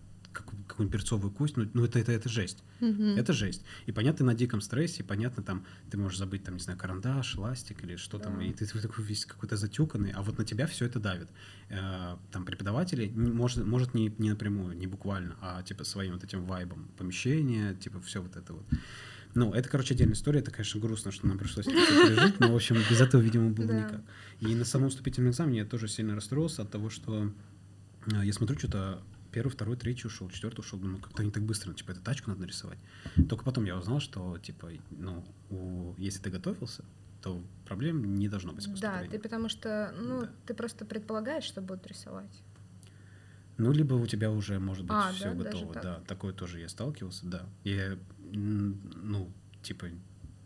[0.44, 2.62] какую-нибудь перцовую кость, ну, ну это, это, это жесть.
[2.81, 3.16] Мгм.
[3.16, 3.62] Это жесть.
[3.87, 7.37] И понятно, ты на диком стрессе, понятно, там, ты можешь забыть, там, не знаю, карандаш,
[7.37, 8.44] ластик или что там, Да.
[8.44, 11.29] и ты, такой весь какой-то затюканный, а вот на тебя все это давит.
[11.70, 16.44] Э, Там преподаватели, может, может не, не напрямую, не буквально, а типа своим вот этим
[16.44, 18.64] вайбом помещения, типа все вот это вот.
[19.35, 20.40] Ну, это, короче, отдельная история.
[20.40, 23.66] Это, конечно, грустно, что нам пришлось это пережить, но, в общем, без этого, видимо, было
[23.68, 23.79] Да.
[23.81, 24.01] никак.
[24.40, 27.31] И на самом вступительном экзамене я тоже сильно расстроился от того, что
[28.12, 29.03] э, я смотрю, что-то
[29.37, 32.40] первый, второй, третий ушел, четвертый ушел, думаю, как-то не так быстро, типа, эту тачку надо
[32.40, 32.79] нарисовать.
[33.29, 36.87] Только потом я узнал, что, типа, ну, у- если ты готовился,
[37.20, 40.31] то проблем не должно быть с Да, ты потому что, ну, Да.
[40.46, 42.33] ты просто предполагаешь, что будут рисовать.
[43.59, 45.75] Ну, либо у тебя уже, может быть, А, все да, готово.
[45.75, 45.83] так?
[45.83, 47.46] Да, такое тоже я сталкивался, да.
[47.64, 47.99] Я,
[48.33, 49.31] ну,
[49.62, 49.88] типа,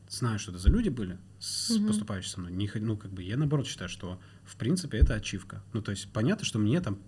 [0.08, 1.86] знаю, что это за люди были, с, Мгм.
[1.86, 2.50] поступающие со мной.
[2.50, 5.62] Не, ну, как бы, я наоборот считаю, что, в принципе, это ачивка.
[5.72, 6.98] Ну, то есть, понятно, что мне там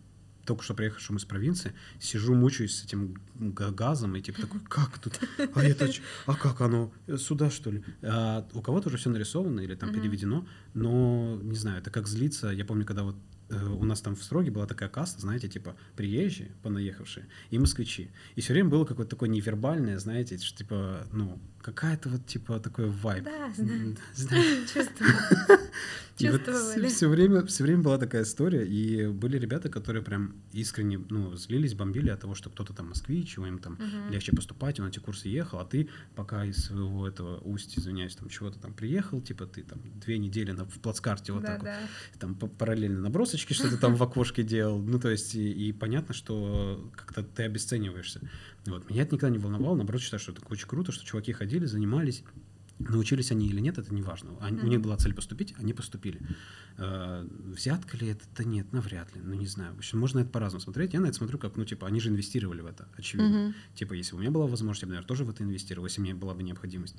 [0.44, 4.98] только что приехавшему из провинции, сижу, мучаюсь с этим га- газом, и типа такой, как
[4.98, 5.20] тут?
[5.54, 5.88] А это
[6.26, 6.92] а как оно?
[7.16, 7.84] Сюда, что ли?
[8.02, 12.48] А у кого-то уже все нарисовано или там переведено, но, не знаю, это как злиться.
[12.48, 13.16] Я помню, когда вот
[13.50, 18.10] э, у нас там в Строге была такая каста, знаете, типа приезжие, понаехавшие, и москвичи.
[18.34, 22.90] И все время было какое-то такое невербальное, знаете, что типа, ну, какая-то вот типа такой
[22.90, 23.24] вайб.
[23.24, 23.52] Да,
[24.14, 24.66] знаю.
[26.20, 26.42] Вот
[26.90, 31.74] все, время, все время была такая история, и были ребята, которые прям искренне, ну, злились,
[31.74, 33.78] бомбили от того, что кто-то там москвич, его им там
[34.10, 38.28] легче поступать, он эти курсы ехал, а ты пока из своего этого усть, извиняюсь, там
[38.28, 42.20] чего-то там приехал, типа ты там две недели на, в плацкарте вот Да, так вот,
[42.20, 46.90] там параллельно набросочки что-то там в окошке делал, ну, то есть, и, и понятно, что
[46.94, 48.20] как-то ты обесцениваешься.
[48.66, 51.51] Вот, меня это никогда не волновало, наоборот, считаю, что это очень круто, что чуваки ходили,
[51.60, 52.24] занимались,
[52.78, 54.30] Научились они или нет, это не важно.
[54.40, 56.20] Они- У них была цель поступить, они поступили.
[56.78, 58.24] Э, Взятка ли это?
[58.36, 59.20] Да нет, навряд ли.
[59.22, 59.74] Ну, не знаю.
[59.74, 60.92] В общем, можно это по-разному смотреть.
[60.94, 63.28] Я на это смотрю как, ну, типа, они же инвестировали в это, очевидно.
[63.48, 63.54] Мгм.
[63.76, 66.00] Типа, если бы у меня была возможность, я бы, наверное, тоже в это инвестировал, если
[66.00, 66.96] мне была бы необходимость.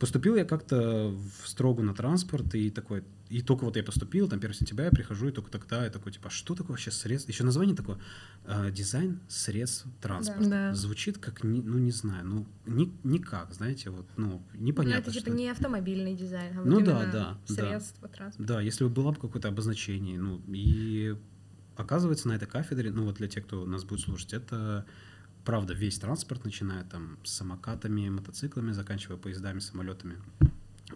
[0.00, 4.40] Поступил я как-то в строгу на транспорт, и такой, и только вот я поступил, там
[4.40, 7.30] 1 сентября я прихожу, и только тогда я такой, типа, а что такое вообще средство?
[7.30, 7.98] Еще название такое,
[8.44, 10.48] э, дизайн средств транспорта.
[10.48, 10.74] Да.
[10.74, 15.00] Звучит как, ну, не знаю, ну, ни, никак, знаете, вот, ну, Ну, непонятно.
[15.02, 17.54] это типа что не автомобильный дизайн, а вот Ну да, да, да.
[17.54, 18.54] средство транспорта.
[18.54, 21.16] Да, если бы было бы какое-то обозначение, ну, и
[21.76, 24.84] оказывается на этой кафедре, ну, вот для тех, кто нас будет слушать, это,
[25.44, 30.16] правда, весь транспорт, начиная там с самокатами, мотоциклами, заканчивая поездами, самолетами,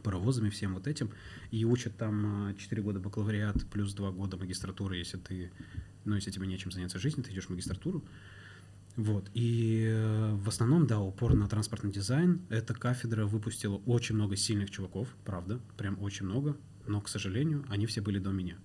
[0.02, 1.10] паровозами, всем вот этим,
[1.50, 5.50] и учат там 4 года бакалавриат плюс 2 года магистратуры, если ты,
[6.04, 8.04] ну, если тебе нечем заняться в жизни, ты идешь в магистратуру,
[8.96, 9.30] вот.
[9.34, 12.40] И э, в основном, да, упор на транспортный дизайн.
[12.48, 16.56] Эта кафедра выпустила очень много сильных чуваков, правда, прям очень много.
[16.86, 18.56] Но, к сожалению, они все были до меня.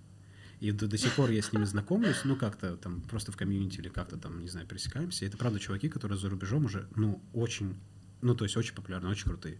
[0.62, 3.80] И до, до сих пор я с ними знакомлюсь, ну, как-то там просто в комьюнити
[3.80, 5.24] или как-то там, не знаю, пересекаемся.
[5.24, 7.74] И это, правда, чуваки, которые за рубежом уже, ну, очень,
[8.20, 9.58] ну, то есть очень популярны, очень крутые.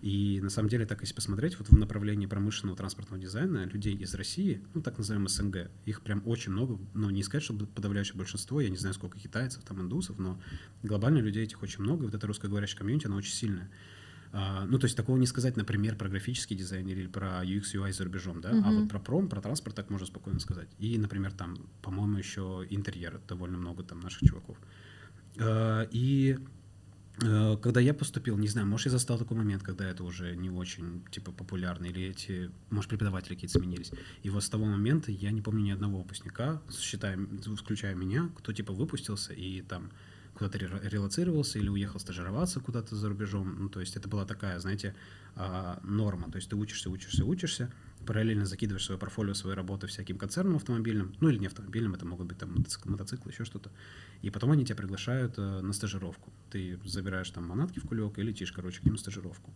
[0.00, 4.12] И на самом деле, так если посмотреть, вот в направлении промышленного транспортного дизайна людей из
[4.14, 8.60] России, ну, так называемый СНГ, их прям очень много, ну, не сказать, что подавляющее большинство,
[8.60, 10.42] я не знаю, сколько китайцев, там, индусов, но
[10.82, 13.70] глобально людей этих очень много, и вот эта русскоговорящая комьюнити, она очень сильная.
[14.32, 17.92] А, ну, то есть такого не сказать, например, про графический дизайн или про UX, UI
[17.92, 18.74] за рубежом, да, а Мгм.
[18.80, 20.68] вот про пром, про транспорт так можно спокойно сказать.
[20.78, 24.56] И, например, там, по-моему, еще интерьер, довольно много там наших чуваков.
[25.38, 26.38] А, И
[27.22, 30.50] э, когда я поступил, не знаю, может, я застал такой момент, когда это уже не
[30.50, 33.92] очень, типа, популярно, или эти, может, преподаватели какие-то сменились.
[34.22, 37.18] И вот с того момента я не помню ни одного выпускника, считая,
[37.56, 39.92] включая меня, кто, типа, выпустился и там
[40.42, 43.56] куда-то ре- релацировался или уехал стажироваться куда-то за рубежом.
[43.58, 44.94] Ну, то есть это была такая, знаете,
[45.36, 46.30] а, норма.
[46.30, 47.72] То есть ты учишься, учишься, учишься,
[48.06, 52.26] параллельно закидываешь свое портфолио, свои работы всяким концернам автомобильным, ну или не автомобильным, это могут
[52.26, 53.70] быть там мотоцик- мотоциклы, еще что-то.
[54.22, 56.32] И потом они тебя приглашают э, на стажировку.
[56.50, 59.52] Ты забираешь там манатки в кулек и летишь, короче, к ним на стажировку.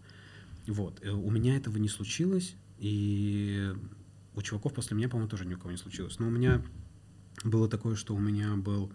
[0.68, 1.00] Вот.
[1.02, 3.72] Э, У меня этого не случилось, и
[4.34, 6.20] у чуваков после меня, по-моему, тоже ни у кого не случилось.
[6.20, 6.62] Но у меня
[7.42, 8.92] было такое, что у меня был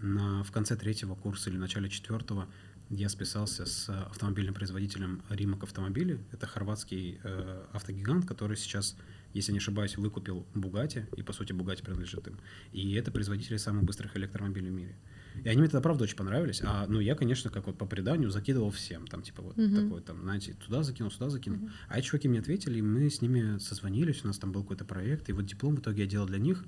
[0.00, 2.48] на, в конце третьего курса или в начале четвертого
[2.90, 6.20] я списался с автомобильным производителем Римок Автомобили.
[6.32, 8.96] Это хорватский э, автогигант, который сейчас,
[9.32, 12.38] если не ошибаюсь, выкупил Бугати, и, по сути, Бугати принадлежит им.
[12.72, 14.96] И это производители самых быстрых электромобилей в мире.
[15.42, 16.60] И они мне тогда, правда, очень понравились.
[16.62, 19.06] А, ну, я, конечно, как вот по преданию закидывал всем.
[19.06, 19.74] Там, типа, вот Мгм.
[19.74, 21.58] такой, там, знаете, туда закинул, сюда закинул.
[21.58, 21.70] Мгм.
[21.88, 24.84] А эти чуваки мне ответили, и мы с ними созвонились, у нас там был какой-то
[24.84, 26.64] проект, и вот диплом в итоге я делал для них.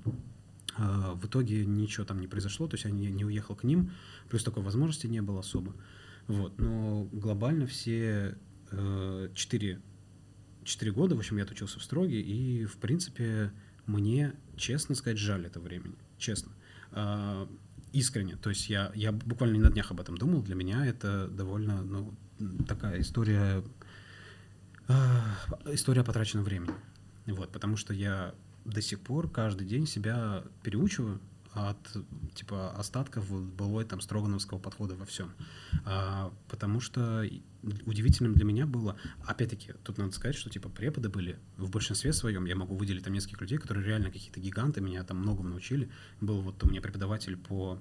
[0.77, 3.91] А, В итоге ничего там не произошло, то есть я не, не уехал к ним,
[4.29, 5.75] плюс такой возможности не было особо.
[6.27, 8.37] Вот, но глобально все
[8.71, 9.81] э, четыре,
[10.63, 13.51] четыре года, в общем, я отучился в Строге, и, в принципе,
[13.85, 16.51] мне, честно сказать, жаль это времени, честно.
[16.91, 17.49] А,
[17.93, 21.81] искренне, то есть я, я буквально на днях об этом думал, для меня это довольно,
[21.81, 22.13] ну,
[22.67, 23.63] такая история,
[24.87, 25.37] а,
[25.67, 26.73] история потраченного времени.
[27.25, 28.35] Вот, потому что я
[28.67, 31.19] до сих пор каждый день себя переучиваю
[31.53, 31.77] от
[32.35, 33.25] типа остатков
[33.55, 35.31] былой там строгановского подхода во всем.
[35.85, 37.27] А, потому что
[37.85, 42.45] удивительным для меня было, опять-таки, тут надо сказать, что типа преподы были в большинстве своем,
[42.45, 45.89] я могу выделить там нескольких людей, которые реально какие-то гиганты, меня там многому научили.
[46.21, 47.79] Был вот у меня преподаватель по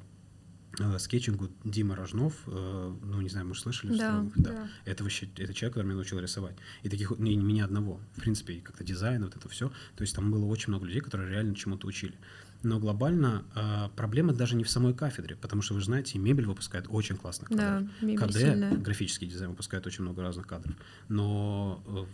[0.99, 3.93] скетчингу Дима Рожнов, э, ну не знаю, может слышали?
[3.93, 4.33] в Да, Строговых?
[4.37, 4.69] да.
[4.85, 6.57] Это вообще, это человек, который меня научил рисовать.
[6.83, 8.01] И таких, не, не меня одного.
[8.17, 9.69] В принципе, и как-то дизайн, вот это все.
[9.97, 12.15] То есть там было очень много людей, которые реально чему-то учили.
[12.63, 16.47] Но глобально э, проблема даже не в самой кафедре, потому что, вы же знаете, мебель
[16.47, 17.89] выпускает очень классных кадров.
[18.01, 18.77] Да, мебель КД, сильная.
[18.77, 20.75] графический дизайн, выпускает очень много разных кадров.
[21.09, 22.05] Но э,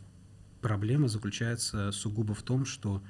[0.61, 3.03] проблема заключается сугубо в том, что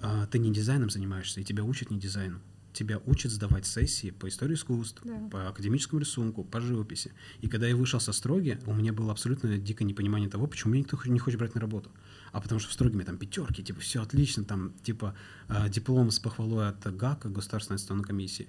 [0.00, 2.40] э, ты не дизайном занимаешься, и тебя учат не дизайну.
[2.74, 5.28] Тебя учат сдавать сессии по истории искусств, Да.
[5.30, 7.12] по академическому рисунку, по живописи.
[7.40, 10.82] И когда я вышел со строги, у меня было абсолютно дикое непонимание того, почему меня
[10.82, 11.90] никто не хочет брать на работу.
[12.32, 15.14] А потому что в строге мне там пятерки, типа, все отлично, там, типа,
[15.48, 18.48] а, диплом с похвалой от ГАКа, Государственной аттестационной комиссии.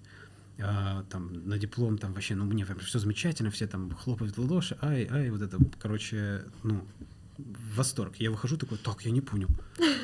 [0.58, 4.78] А, там, на диплом там вообще, ну, мне все замечательно, все там хлопают в ладоши,
[4.82, 6.84] ай, ай, вот это, короче, ну,
[7.38, 8.16] восторг.
[8.18, 9.50] Я выхожу такой, так, я не понял.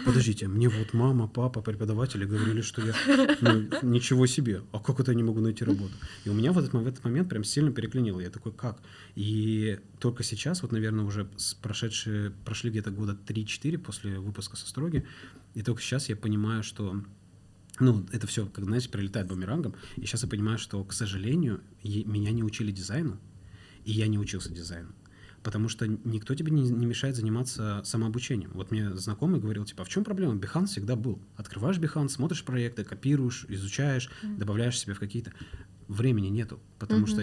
[0.05, 2.93] Подождите, мне вот мама, папа, преподаватели говорили, что я
[3.41, 5.93] ну, ничего себе, а как это я не могу найти работу?
[6.25, 8.19] И у меня в этот, в этот момент прям сильно переклинило.
[8.19, 8.81] Я такой, как?
[9.15, 11.29] И только сейчас, вот, наверное, уже
[11.61, 15.05] прошедшие, прошли где-то года 3-4 после выпуска со строги,
[15.53, 17.01] и только сейчас я понимаю, что
[17.79, 19.73] ну, это все, как, знаете, прилетает бумерангом.
[19.95, 23.19] И сейчас я понимаю, что, к сожалению, меня не учили дизайну,
[23.85, 24.89] и я не учился дизайну.
[25.43, 28.51] Потому что никто тебе не, не мешает заниматься самообучением.
[28.53, 30.35] Вот мне знакомый говорил, типа, а в чем проблема?
[30.35, 31.19] Behance всегда был.
[31.35, 35.31] Открываешь Behance, смотришь проекты, копируешь, изучаешь, добавляешь себе в какие-то...
[35.87, 37.07] Времени нету, потому Мгм.
[37.07, 37.21] что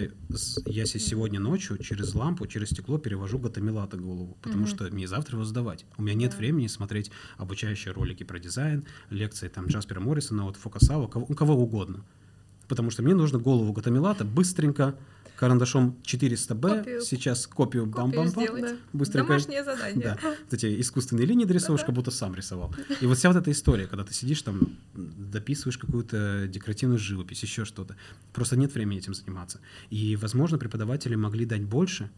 [0.67, 4.67] я се- сегодня ночью через лампу, через стекло перевожу гатамилата голову, потому Мгм.
[4.69, 5.85] что мне завтра его сдавать.
[5.97, 6.37] У меня нет Да.
[6.37, 11.55] времени смотреть обучающие ролики про дизайн, лекции там Джаспера Моррисона, вот Фокасава, кого, у кого
[11.55, 12.05] угодно.
[12.67, 14.95] Потому что мне нужно голову гатамилата быстренько
[15.39, 17.01] карандашом 400B, Копию.
[17.01, 18.61] сейчас копию бам-бам-бам.
[18.61, 18.75] Да.
[18.91, 20.03] быстренько Домашнее задание.
[20.03, 20.17] да.
[20.21, 22.75] Вот эти искусственные линии дорисовываешь, как будто сам рисовал.
[22.99, 27.63] И вот вся вот эта история, когда ты сидишь там, дописываешь какую-то декоративную живопись, еще
[27.63, 27.95] что-то.
[28.33, 29.61] Просто нет времени этим заниматься.
[29.89, 32.11] И, возможно, преподаватели могли дать больше,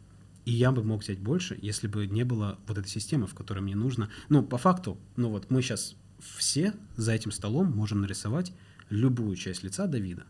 [0.45, 3.59] и я бы мог взять больше, если бы не было вот этой системы, в которой
[3.59, 4.09] мне нужно...
[4.29, 8.51] Ну, по факту, ну вот мы сейчас все за этим столом можем нарисовать
[8.89, 10.23] любую часть лица Давида.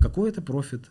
[0.00, 0.90] Какой это профит,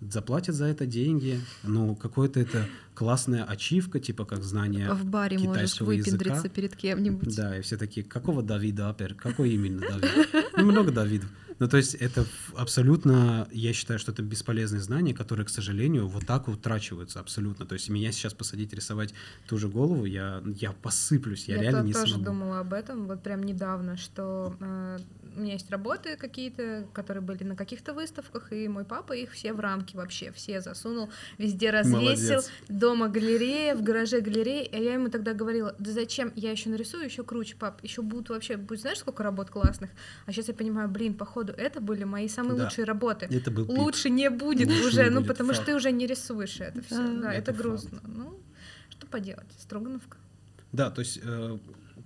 [0.00, 5.80] заплатят за это деньги, ну, какое-то это классная ачивка, типа как знание В баре можешь
[5.80, 6.48] выпендриться языка.
[6.54, 7.34] перед кем-нибудь.
[7.36, 9.14] Да, и все такие, какого Давида опер?
[9.14, 10.28] Какой именно Давид?
[10.56, 11.28] Ну, много Давидов.
[11.58, 12.24] Ну, то есть это
[12.56, 17.66] абсолютно, я считаю, что это бесполезные знания, которые, к сожалению, вот так утрачиваются абсолютно.
[17.66, 19.12] То есть меня сейчас посадить рисовать
[19.46, 22.24] ту же голову, я, я посыплюсь, я, Я реально то- не тоже смогу.
[22.24, 24.98] думала об этом, вот прям недавно, что э,
[25.36, 29.52] у меня есть работы какие-то, которые были на каких-то выставках, и мой папа их все
[29.52, 32.00] в рамки вообще, все засунул, везде развесил,
[32.36, 32.50] Молодец.
[32.68, 37.04] дома галерея, в гараже галерея, и я ему тогда говорила, да зачем, я еще нарисую,
[37.04, 39.90] еще круче, пап, еще будут вообще, будет знаешь, сколько работ классных,
[40.26, 42.64] а сейчас я понимаю, блин, походу, это были мои самые Да.
[42.64, 43.26] лучшие работы.
[43.30, 43.78] Это был пик.
[43.78, 45.66] Лучше не будет Лучше уже, не ну будет, потому что факт.
[45.70, 46.96] ты уже не рисуешь это все.
[46.96, 47.20] Да.
[47.22, 47.62] Да, Это это, факт.
[47.62, 48.00] грустно.
[48.04, 48.40] Ну,
[48.90, 50.16] что поделать, Строгановка.
[50.72, 51.58] Да, то есть э,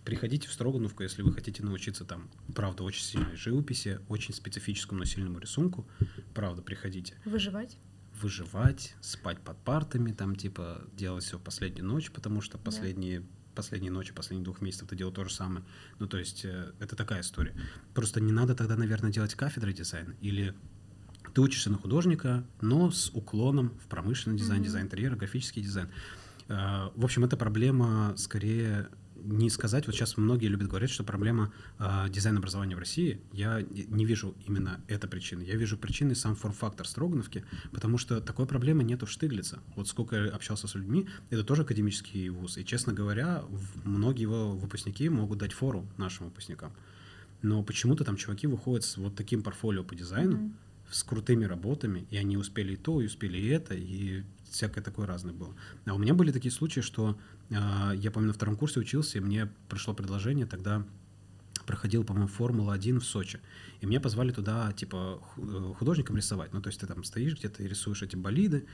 [0.04, 5.04] приходите в Строгановку, если вы хотите научиться там, правда, очень сильной живописи, очень специфическому, но
[5.04, 5.86] сильному рисунку.
[6.34, 7.14] Правда, приходите.
[7.24, 7.76] Выживать.
[8.22, 12.64] выживать, спать под партами, там типа делать все в последнюю ночь, потому что Да.
[12.64, 13.24] последние
[13.56, 15.64] последние ночи, последние двух месяцев ты делал то же самое.
[16.00, 17.54] Ну, то есть э, это такая история.
[17.94, 20.14] Просто не надо тогда, наверное, делать кафедры дизайна.
[20.20, 20.54] Или
[21.34, 24.64] ты учишься на художника, но с уклоном в промышленный дизайн, Мгм.
[24.66, 25.88] дизайн интерьера, графический дизайн.
[26.48, 28.88] Э, В общем, это проблема скорее
[29.24, 33.62] не сказать, вот сейчас многие любят говорить, что проблема э, дизайн образования в России, я
[33.62, 35.42] не вижу именно этой причины.
[35.42, 39.60] Я вижу причины сам форм-фактор Строгановки, потому что такой проблемы нету в Штиглице.
[39.76, 42.58] Вот сколько я общался с людьми, это тоже академический вуз.
[42.58, 43.44] И, честно говоря,
[43.84, 46.72] многие его выпускники могут дать фору нашим выпускникам.
[47.42, 50.54] Но почему-то там чуваки выходят с вот таким портфолио по дизайну, Мгм.
[50.90, 54.22] с крутыми работами, и они успели и то, и успели и это, и
[54.54, 55.54] всякое такое разное было.
[55.84, 57.18] А у меня были такие случаи, что
[57.50, 60.84] а, я помню, на втором курсе учился, и мне пришло предложение тогда
[61.66, 63.40] проходил, по-моему, Формула-1 в Сочи.
[63.80, 66.52] И меня позвали туда, типа, э, художником рисовать.
[66.52, 68.66] Ну, то есть ты там стоишь где-то и рисуешь эти болиды.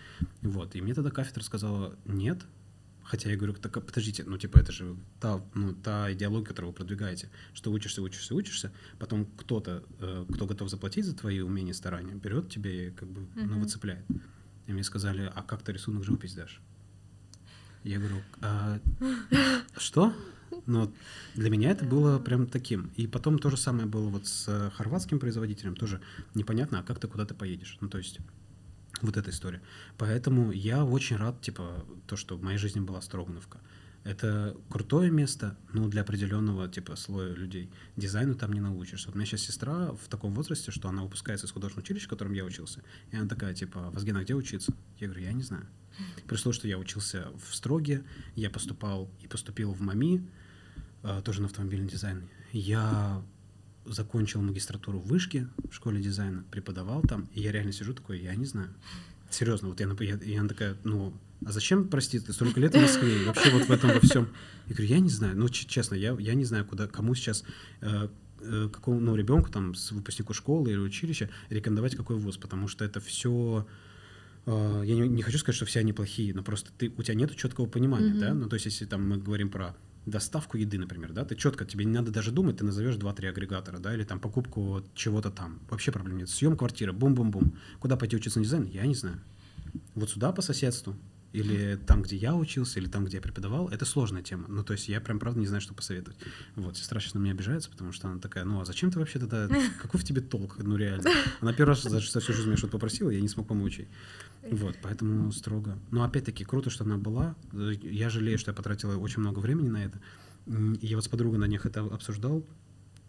[0.42, 0.74] Вот.
[0.74, 2.44] И мне тогда кафедра сказала, нет.
[3.04, 6.72] Хотя я говорю, так а подождите, ну, типа, это же та, ну, та идеология, которую
[6.72, 11.74] вы продвигаете, что учишься, учишься, учишься, потом кто-то, э, кто готов заплатить за твои умения
[11.74, 13.60] старания, берет тебя и как бы, ну, Мгм.
[13.60, 14.04] выцепляет.
[14.70, 16.60] И мне сказали, а как ты рисунок живопись дашь?
[17.82, 18.78] Я говорю, «А,
[19.76, 20.14] что?
[20.66, 20.92] Но
[21.34, 22.92] для меня это было прям таким.
[22.94, 25.74] И потом то же самое было вот с э, хорватским производителем.
[25.74, 26.00] Тоже
[26.36, 27.78] непонятно, а как ты куда ты поедешь.
[27.80, 28.20] Ну, то есть
[29.02, 29.60] вот эта история.
[29.98, 33.58] Поэтому я очень рад, типа, то, что в моей жизни была Строгановка.
[34.02, 37.70] Это крутое место, но для определенного типа слоя людей.
[37.96, 39.08] Дизайну там не научишься.
[39.08, 42.10] Вот у меня сейчас сестра в таком возрасте, что она выпускается из художественного училища, в
[42.10, 42.82] котором я учился.
[43.10, 44.72] И она такая, типа, Вазгена, где учиться?
[44.98, 45.66] Я говорю, я не знаю.
[46.26, 48.02] При условии, что я учился в Строге,
[48.36, 50.26] я поступал и поступил в МАМИ,
[51.02, 52.28] э, тоже на автомобильный дизайн.
[52.52, 53.22] Я
[53.84, 58.34] закончил магистратуру в Вышке в школе дизайна, преподавал там, и я реально сижу такой, я
[58.34, 58.70] не знаю.
[59.30, 63.24] Серьезно, вот я, я, она такая, ну, а зачем, прости, ты столько лет в Москве,
[63.24, 64.28] вообще вот в этом во всем.
[64.66, 67.44] Я говорю, я не знаю, ну, честно, я, я не знаю, куда, кому сейчас,
[67.80, 68.08] э,
[68.40, 72.84] э, какому, ну, ребенку, там, с выпускнику школы или училища рекомендовать какой вуз, потому что
[72.84, 73.66] это все
[74.46, 77.36] я не, не хочу сказать, что все они плохие, но просто ты, у тебя нет
[77.36, 78.20] четкого понимания, mm-hmm.
[78.20, 78.34] да?
[78.34, 79.76] Ну, то есть, если там мы говорим про
[80.06, 83.78] доставку еды, например, да, ты четко, тебе не надо даже думать, ты назовешь 2-3 агрегатора,
[83.78, 85.60] да, или там покупку чего-то там.
[85.68, 86.28] Вообще проблем нет.
[86.30, 87.52] Съем квартиры, бум-бум-бум.
[87.80, 89.20] Куда пойти учиться на дизайн, я не знаю.
[89.94, 90.96] Вот сюда по соседству,
[91.32, 94.46] или там, где я учился, или там, где я преподавал, это сложная тема.
[94.48, 96.18] Ну, то есть я прям, правда, не знаю, что посоветовать.
[96.56, 99.18] Вот, сестра сейчас на меня обижается, потому что она такая, ну, а зачем ты вообще
[99.18, 99.48] тогда,
[99.82, 101.10] какой в тебе толк, ну, реально?
[101.40, 103.88] Она первый раз за, за всю жизнь меня что-то попросила, я не смог помочь ей.
[104.42, 105.78] Вот, поэтому строго.
[105.90, 107.36] Но опять-таки, круто, что она была.
[107.52, 110.00] Я жалею, что я потратила очень много времени на это.
[110.80, 112.44] И я вот с подругой на них это обсуждал.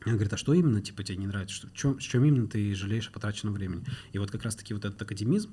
[0.03, 1.55] Она говорит, а что именно, типа, тебе не нравится?
[1.55, 3.86] Что, чем, с чем именно ты жалеешь о потраченном времени?
[4.12, 5.51] И вот как раз-таки вот этот академизм,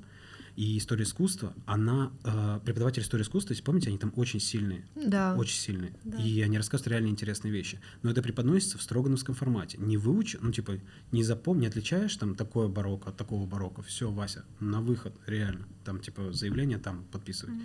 [0.59, 4.85] и история искусства, она, э, преподаватель истории искусства, если помните, они там очень сильные.
[4.97, 5.37] Да.
[5.37, 5.92] Очень сильные.
[6.03, 6.18] Да.
[6.18, 7.81] И они рассказывают реально интересные вещи.
[8.03, 9.79] Но это преподносится в строгановском формате.
[9.79, 10.81] Не выучи, ну, типа,
[11.12, 13.83] не запомни, не отличаешь там такое барокко от такого барокко.
[13.83, 15.68] Все, Вася, на выход, реально.
[15.85, 17.55] Там, типа, заявление там подписывай.
[17.55, 17.62] Угу.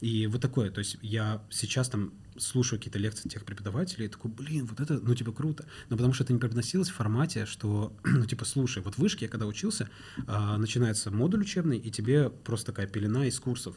[0.00, 4.30] И вот такое, то есть я сейчас там слушаю какие-то лекции тех преподавателей и такой,
[4.30, 5.64] блин, вот это, ну, типа, круто.
[5.88, 9.24] Но потому что это не преподносилось в формате, что, ну, типа, слушай, вот в вышке
[9.24, 9.88] я когда учился,
[10.26, 13.76] а, начинается модуль учебный, и тебе просто такая пелена из курсов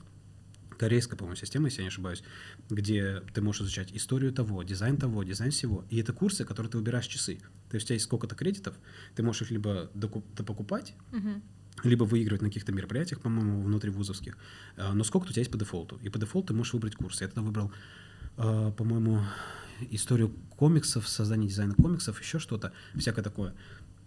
[0.77, 2.23] корейская, по-моему, система, если я не ошибаюсь,
[2.69, 5.85] где ты можешь изучать историю того, дизайн того, дизайн всего.
[5.91, 7.39] И это курсы, которые ты выбираешь часы.
[7.69, 8.75] То есть у тебя есть сколько-то кредитов,
[9.15, 11.41] ты можешь их либо допокупать, uh-huh
[11.83, 14.37] либо выигрывать на каких-то мероприятиях, по-моему, внутривузовских,
[14.77, 15.99] а, но сколько у тебя есть по дефолту.
[16.01, 17.21] И по дефолту ты можешь выбрать курс.
[17.21, 17.71] Я тогда выбрал,
[18.37, 19.21] а, по-моему,
[19.89, 23.53] историю комиксов, создание дизайна комиксов, еще что-то, всякое такое.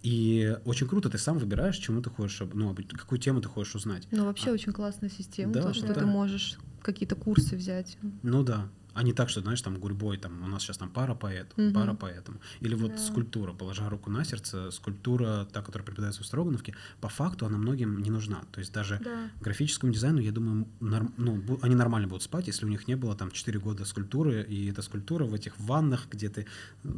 [0.02, 4.06] И очень круто, ты сам выбираешь, чему ты хочешь, ну, какую тему ты хочешь узнать.
[4.10, 5.94] Ну, вообще а, очень классная система, да, то, что да.
[5.94, 7.96] ты можешь какие-то курсы взять.
[8.22, 11.14] Ну да, а не так, что, знаешь, там гурьбой, там у нас сейчас там пара
[11.14, 11.72] поэт, угу.
[11.72, 12.40] пара поэтому.
[12.60, 12.98] Или вот да.
[12.98, 18.00] скульптура, положа руку на сердце, скульптура, та, которая преподается в Строгановке, по факту она многим
[18.00, 18.42] не нужна.
[18.52, 19.30] То есть даже да.
[19.40, 23.14] графическому дизайну, я думаю, норм, ну, они нормально будут спать, если у них не было
[23.16, 26.46] там 4 года скульптуры, и эта скульптура в этих ваннах, где ты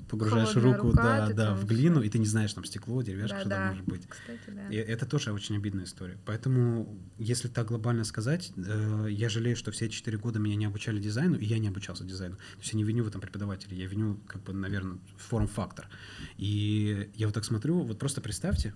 [0.09, 3.37] погружаешь Холодная руку рука, да, да, в глину, и ты не знаешь, там стекло, деревяшка,
[3.37, 3.56] да, что да.
[3.56, 4.06] там может быть.
[4.09, 4.68] Кстати, да.
[4.68, 6.18] И это тоже очень обидная история.
[6.26, 10.66] Поэтому, если так глобально сказать, э, я жалею, что все эти 4 года меня не
[10.66, 13.87] обучали дизайну, и я не обучался дизайну есть я не виню в этом преподавателя, я
[13.87, 15.88] виню, как бы, наверное, форм-фактор.
[16.37, 18.75] И я вот так смотрю, вот просто представьте,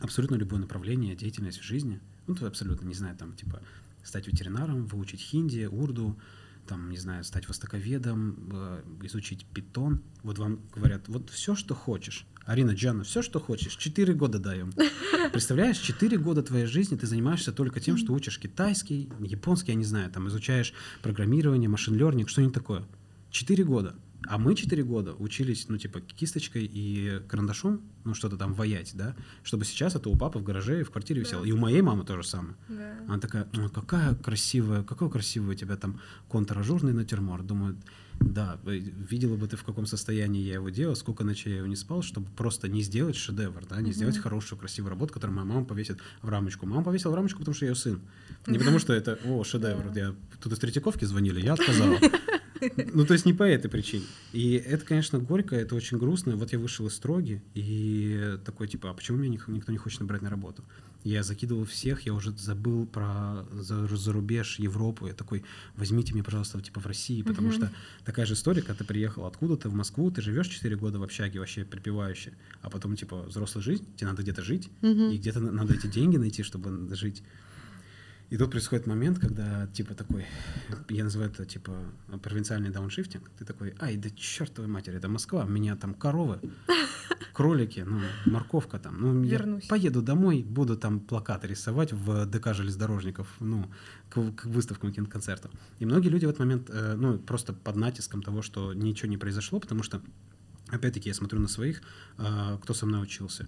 [0.00, 3.60] абсолютно любое направление, деятельность в жизни, ну, то абсолютно, не знаю, там, типа,
[4.02, 6.18] стать ветеринаром, выучить хинди, урду,
[6.66, 10.00] там, не знаю, стать востоковедом, э, изучить питон.
[10.22, 12.26] Вот вам говорят, вот все, что хочешь.
[12.44, 14.72] Арина Джана, все, что хочешь, четыре года даем.
[15.32, 19.84] Представляешь, четыре года твоей жизни ты занимаешься только тем, что учишь китайский, японский, я не
[19.84, 22.84] знаю, там изучаешь программирование, машин-лернинг, что-нибудь такое.
[23.30, 23.94] Четыре года.
[24.28, 29.16] А мы четыре года учились, ну, типа, кисточкой и карандашом, ну, что-то там ваять, да,
[29.42, 31.28] чтобы сейчас это у папы в гараже и в квартире да.
[31.28, 31.44] висело.
[31.44, 32.54] И у моей мамы то же самое.
[32.68, 32.98] Да.
[33.08, 37.46] Она такая, ну, какая красивая, какой красивый у тебя там контур-ажурный натюрморт.
[37.46, 37.76] Думаю,
[38.24, 41.76] да, видела бы ты, в каком состоянии я его делал, сколько ночей я его не
[41.76, 43.92] спал, чтобы просто не сделать шедевр, да, не угу.
[43.92, 46.66] сделать хорошую, красивую работу, которую моя мама повесит в рамочку.
[46.66, 48.00] Мама повесила в рамочку, потому что я ее сын.
[48.46, 49.92] Не потому что это, о, шедевр.
[49.94, 51.98] Я, тут из Третьяковки звонили, я отказала.
[52.92, 54.04] Ну, то есть не по этой причине.
[54.32, 56.36] И это, конечно, горько, это очень грустно.
[56.36, 60.22] Вот я вышел из строги, и такой, типа, а почему меня никто не хочет набрать
[60.22, 60.62] на работу?
[61.04, 65.06] Я закидывал всех, я уже забыл про за, за рубеж, Европу.
[65.06, 65.44] Я такой,
[65.76, 67.56] возьмите меня, пожалуйста, типа в России, потому uh-huh.
[67.56, 67.72] что
[68.04, 71.40] такая же история, когда ты приехал откуда-то в Москву, ты живешь 4 года в общаге
[71.40, 75.12] вообще припевающе, а потом, типа, взрослая жизнь, тебе надо где-то жить, uh-huh.
[75.12, 77.22] и где-то надо эти деньги найти, чтобы жить.
[78.32, 80.24] И тут происходит момент, когда, типа, такой,
[80.88, 81.72] я называю это, типа,
[82.22, 83.30] провинциальный дауншифтинг.
[83.38, 86.40] Ты такой, ай, да чертовой матери, это Москва, у меня там коровы,
[87.34, 88.98] кролики, ну, морковка там.
[88.98, 89.64] Ну, Вернусь.
[89.64, 93.70] я поеду домой, буду там плакаты рисовать в ДК железнодорожников, ну,
[94.08, 95.50] к, к выставкам, киноконцертам.
[95.78, 99.18] И многие люди в этот момент, э, ну, просто под натиском того, что ничего не
[99.18, 100.00] произошло, потому что,
[100.68, 101.82] опять-таки, я смотрю на своих,
[102.16, 103.46] э, кто со мной учился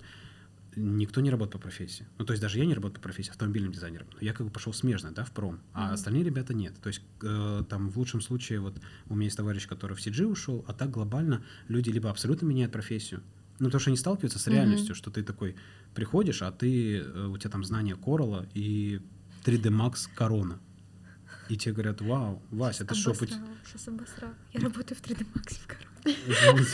[0.76, 2.06] никто не работает по профессии.
[2.18, 4.06] Ну, то есть даже я не работаю по профессии автомобильным дизайнером.
[4.20, 5.92] Я как бы пошел смежно, да, в пром, а mm-hmm.
[5.94, 6.74] остальные ребята нет.
[6.80, 10.24] То есть э, там в лучшем случае вот у меня есть товарищ, который в CG
[10.24, 13.22] ушел, а так глобально люди либо абсолютно меняют профессию,
[13.58, 14.98] ну, потому что они сталкиваются с реальностью, mm-hmm.
[14.98, 15.56] что ты такой
[15.94, 19.00] приходишь, а ты, э, у тебя там знания Коралла и
[19.44, 20.60] 3D Max Корона.
[21.48, 23.14] И тебе говорят, вау, Вася, это что?
[23.14, 24.32] Сейчас обосрал.
[24.52, 26.64] Я работаю в 3D Max в Короне.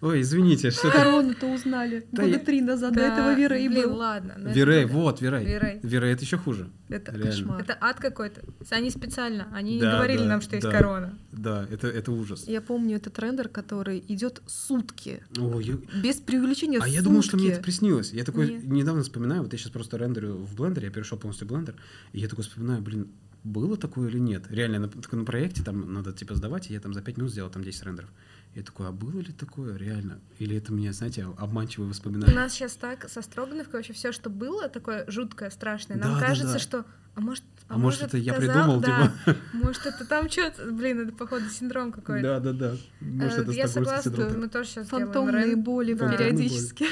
[0.00, 3.82] Ой, извините, что Корону-то узнали Да года я- три назад, до Да, этого Вирей блин,
[3.90, 3.96] был.
[3.96, 4.34] ладно.
[4.38, 5.44] ну Вирей, вот, Вирей.
[5.44, 5.80] Вирей.
[5.82, 6.68] Вирей это еще хуже.
[6.88, 7.30] Это Реально.
[7.30, 7.60] кошмар.
[7.62, 8.42] Это ад какой-то.
[8.70, 10.72] Они специально, они не Да, говорили да, нам, что есть да.
[10.72, 11.18] корона.
[11.32, 12.44] Да, это, это ужас.
[12.46, 15.22] Я помню этот рендер, который идет сутки.
[15.38, 17.54] Ой, я- Без преувеличения А я думал, что мне сутки.
[17.56, 18.12] это приснилось.
[18.12, 18.64] Я такой Нет.
[18.64, 21.74] недавно вспоминаю, вот я сейчас просто рендерю в блендере, я перешел полностью в блендер,
[22.12, 23.08] и я такой вспоминаю, блин,
[23.44, 24.44] было такое или нет?
[24.50, 27.50] Реально, на, на проекте там надо типа сдавать, и я там за 5 минут сделал
[27.50, 28.10] там 10 рендеров.
[28.54, 30.20] Я такой, а было ли такое реально?
[30.38, 32.34] Или это мне, знаете, обманчивые У воспоминания?
[32.34, 35.96] нас сейчас так со Строгановкой вообще все, что было такое жуткое, страшное.
[35.96, 36.58] Нам Да, да, кажется, да.
[36.60, 36.84] что
[37.16, 39.38] а может, А может, это я казал- придумал, да, типа?
[39.54, 42.22] Может, это там что-то, блин, это походу синдром какой-то.
[42.22, 42.76] Да, да, да.
[43.00, 44.40] Может, Э, это Я согласна, синдром.
[44.40, 46.08] мы тоже сейчас Фантомные боли Да.
[46.12, 46.86] периодически.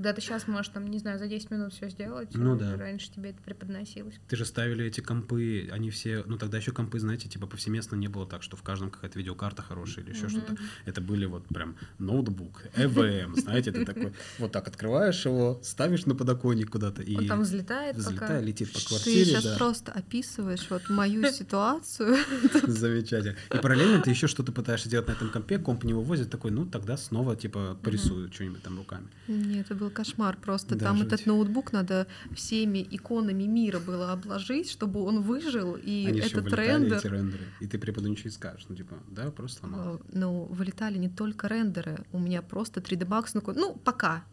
[0.00, 2.74] Когда ты сейчас можешь, там, не знаю, за 10 минут все сделать, Ну да.
[2.78, 4.14] раньше тебе это преподносилось.
[4.28, 8.08] Ты же ставили эти компы, они все, ну тогда еще компы, знаете, типа повсеместно не
[8.08, 10.30] было так, что в каждом какая-то видеокарта хорошая или еще Мгм.
[10.30, 10.56] что-то.
[10.86, 16.14] Это были вот прям ноутбук, EVM, знаете, ты такой вот так открываешь его, ставишь на
[16.14, 19.56] подоконник куда-то и Он там взлетает, взлетает, летит по Ты квартире, сейчас да.
[19.58, 22.16] просто описываешь вот мою ситуацию.
[22.66, 23.36] Замечательно.
[23.54, 26.64] И параллельно ты еще что-то пытаешься делать на этом компе, комп не вывозит, такой, ну
[26.64, 29.06] тогда снова типа порисую что-нибудь там руками.
[29.28, 30.74] Нет, это был кошмар просто.
[30.76, 31.06] Да, Там жуть.
[31.12, 36.66] этот ноутбук надо всеми иконами мира было обложить, чтобы он выжил, и Они этот вылетали,
[36.68, 36.98] рендер...
[36.98, 37.44] эти рендеры.
[37.60, 38.66] И ты преподу ничего не скажешь.
[38.68, 39.96] Ну, типа, да, просто сломал.
[39.96, 44.24] э, Ну, вылетали не только рендеры, у меня просто 3D Max, ну, ну, пока.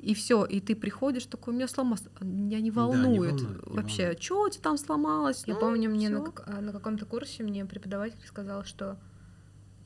[0.00, 3.66] И все, и ты приходишь такой, у меня сломалось, меня не Да, не волнует волнует,
[3.68, 4.22] не вообще, волнует.
[4.22, 5.44] что у тебя там сломалось?
[5.46, 6.32] Я Ну, помню, мне на, всё.
[6.32, 8.98] как- а, на каком-то курсе мне преподаватель сказал, что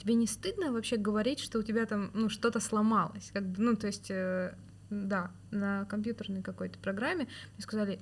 [0.03, 3.31] тебе не стыдно вообще говорить, что у тебя там ну, что-то сломалось.
[3.35, 4.55] Как, бы, ну, то есть, э,
[4.91, 7.25] да, на компьютерной какой-то программе
[7.57, 7.99] мне сказали,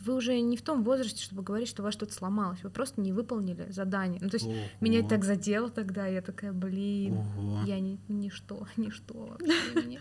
[0.00, 2.62] вы уже не в том возрасте, чтобы говорить, что у вас что-то сломалось.
[2.62, 4.20] Вы просто не выполнили задание.
[4.22, 4.46] Ну, то есть,
[4.80, 7.62] меня это так задело тогда, я такая, блин, Ого.
[7.66, 9.46] я не, ничто, ничто вообще
[9.86, 10.00] меня.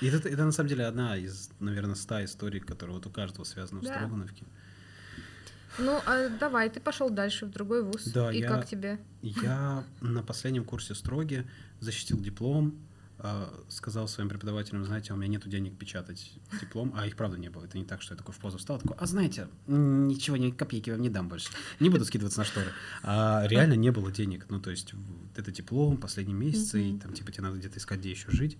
[0.00, 3.44] И это, это на самом деле одна из, наверное, ста историй, которые вот у каждого
[3.44, 3.94] связаны в Да.
[3.94, 4.44] Строгановке.
[5.78, 8.04] Ну, а давай, ты пошел дальше в другой вуз.
[8.06, 8.98] Да, И я- как тебе?
[9.22, 11.46] Я на последнем курсе строги
[11.80, 12.74] защитил диплом,
[13.68, 17.64] сказал своим преподавателям, знаете, у меня нет денег печатать диплом, а их правда не было.
[17.64, 20.90] Это не так, что я такой в позу встал, такой, а знаете, ничего, ни копейки
[20.90, 21.50] вам не дам больше,
[21.80, 22.68] не буду скидываться на шторы.
[23.02, 24.46] А реально не было денег.
[24.48, 24.92] Ну, то есть,
[25.34, 28.58] это диплом, последний месяц, и там, типа, тебе надо где-то искать, где еще жить.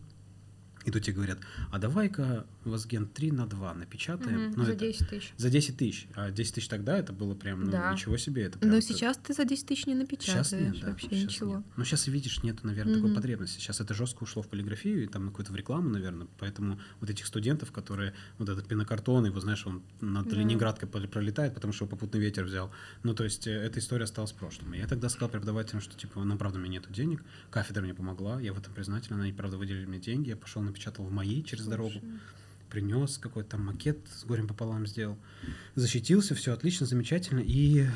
[0.87, 1.39] И тут тебе говорят,
[1.73, 4.47] а давай-ка Возген 3 на 2 напечатаем.
[4.47, 5.33] Мгм, Ну, за это 10 тысяч.
[5.37, 6.07] за 10 тысяч.
[6.15, 7.93] А 10 тысяч тогда это было прям, ну, Да.
[7.93, 8.43] ничего себе.
[8.43, 11.09] Это прям Но это- сейчас ты за 10 тысяч не Сейчас напечатаешь нет, да, вообще
[11.11, 11.57] щас ничего.
[11.57, 11.65] нет.
[11.77, 13.17] Ну, сейчас, видишь, нету, наверное, такой Мгм.
[13.17, 13.59] потребности.
[13.61, 16.27] Сейчас это жестко ушло в полиграфию и там на какую-то в рекламу, наверное.
[16.39, 20.37] Поэтому вот этих студентов, которые вот этот пенокартон, его, знаешь, он над Да.
[20.37, 22.71] Ленинградкой пролетает, потому что его попутный ветер взял.
[23.05, 24.73] Ну, то есть э, эта история осталась в прошлом.
[24.73, 27.23] Я тогда сказал преподавателям, что, типа, ну, правда, у меня нету денег.
[27.51, 29.21] Кафедра мне помогла, я в этом признателен.
[29.21, 30.31] Они, правда, выделили мне деньги.
[30.31, 32.21] Я пошел, напечатал в моей через дорогу Слушай,
[32.71, 35.17] принес какой-то там макет с горем пополам сделал.
[35.75, 37.41] Защитился, все отлично, замечательно.
[37.41, 37.87] И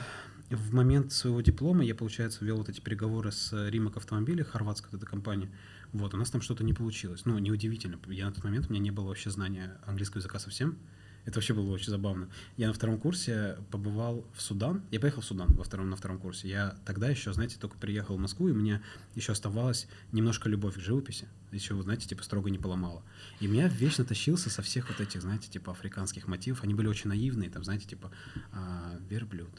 [0.49, 4.99] в момент своего диплома я, получается, вел вот эти переговоры с Римок Автомобили, хорватская вот
[4.99, 5.51] эта компания.
[5.93, 7.25] Вот, у нас там что-то не получилось.
[7.25, 7.99] Ну, неудивительно.
[8.09, 10.79] Я на тот момент, у меня не было вообще знания английского языка совсем.
[11.27, 12.31] Это вообще было очень забавно.
[12.57, 14.83] Я на втором курсе побывал в Судан.
[14.91, 16.49] Я поехал в Судан во втором, на втором курсе.
[16.49, 18.81] Я тогда еще, знаете, только приехал в Москву, и мне
[19.15, 21.29] еще оставалась немножко любовь к живописи.
[21.53, 23.03] Еще, знаете, типа строго не поломала.
[23.41, 26.63] И меня вечно тащился со всех вот этих, знаете, типа африканских мотивов.
[26.63, 28.11] Они были очень наивные, там, знаете, типа
[28.53, 29.51] а, верблюд,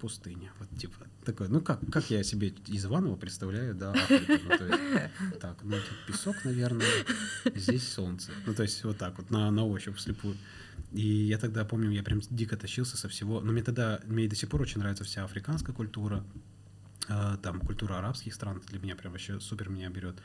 [0.00, 0.52] пустыня.
[0.58, 4.32] Вот типа такой, ну как, как я себе из Иванова представляю, да, Африку.
[4.44, 6.86] Ну, есть, так, ну тут песок, наверное,
[7.54, 8.30] здесь солнце.
[8.46, 10.36] Ну, то есть вот так вот, на, на ощупь, вслепую.
[10.92, 13.40] И я тогда помню, я прям дико тащился со всего.
[13.40, 16.24] Но мне тогда, мне и до сих пор очень нравится вся африканская культура,
[17.08, 20.16] а, там культура арабских стран, для меня прям вообще супер меня берет.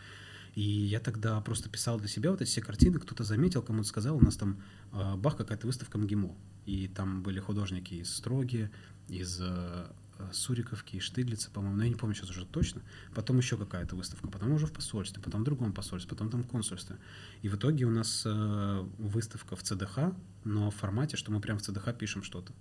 [0.55, 4.17] И я тогда просто писал для себя вот эти все картины, кто-то заметил, кому-то сказал,
[4.17, 6.35] у нас там э, бах, какая-то выставка МГИМО.
[6.65, 8.69] И там были художники из Строги,
[9.07, 9.87] из э,
[10.17, 12.81] э, Суриковки, из Штиглица, по-моему, но я не помню сейчас уже точно.
[13.13, 16.47] Потом еще какая-то выставка, потом уже в посольстве, потом в другом посольстве, потом там в
[16.47, 16.97] консульстве.
[17.41, 21.57] И в итоге у нас э, выставка в ЦДХ, но в формате, что мы прям
[21.57, 22.53] в ЦДХ пишем что-то.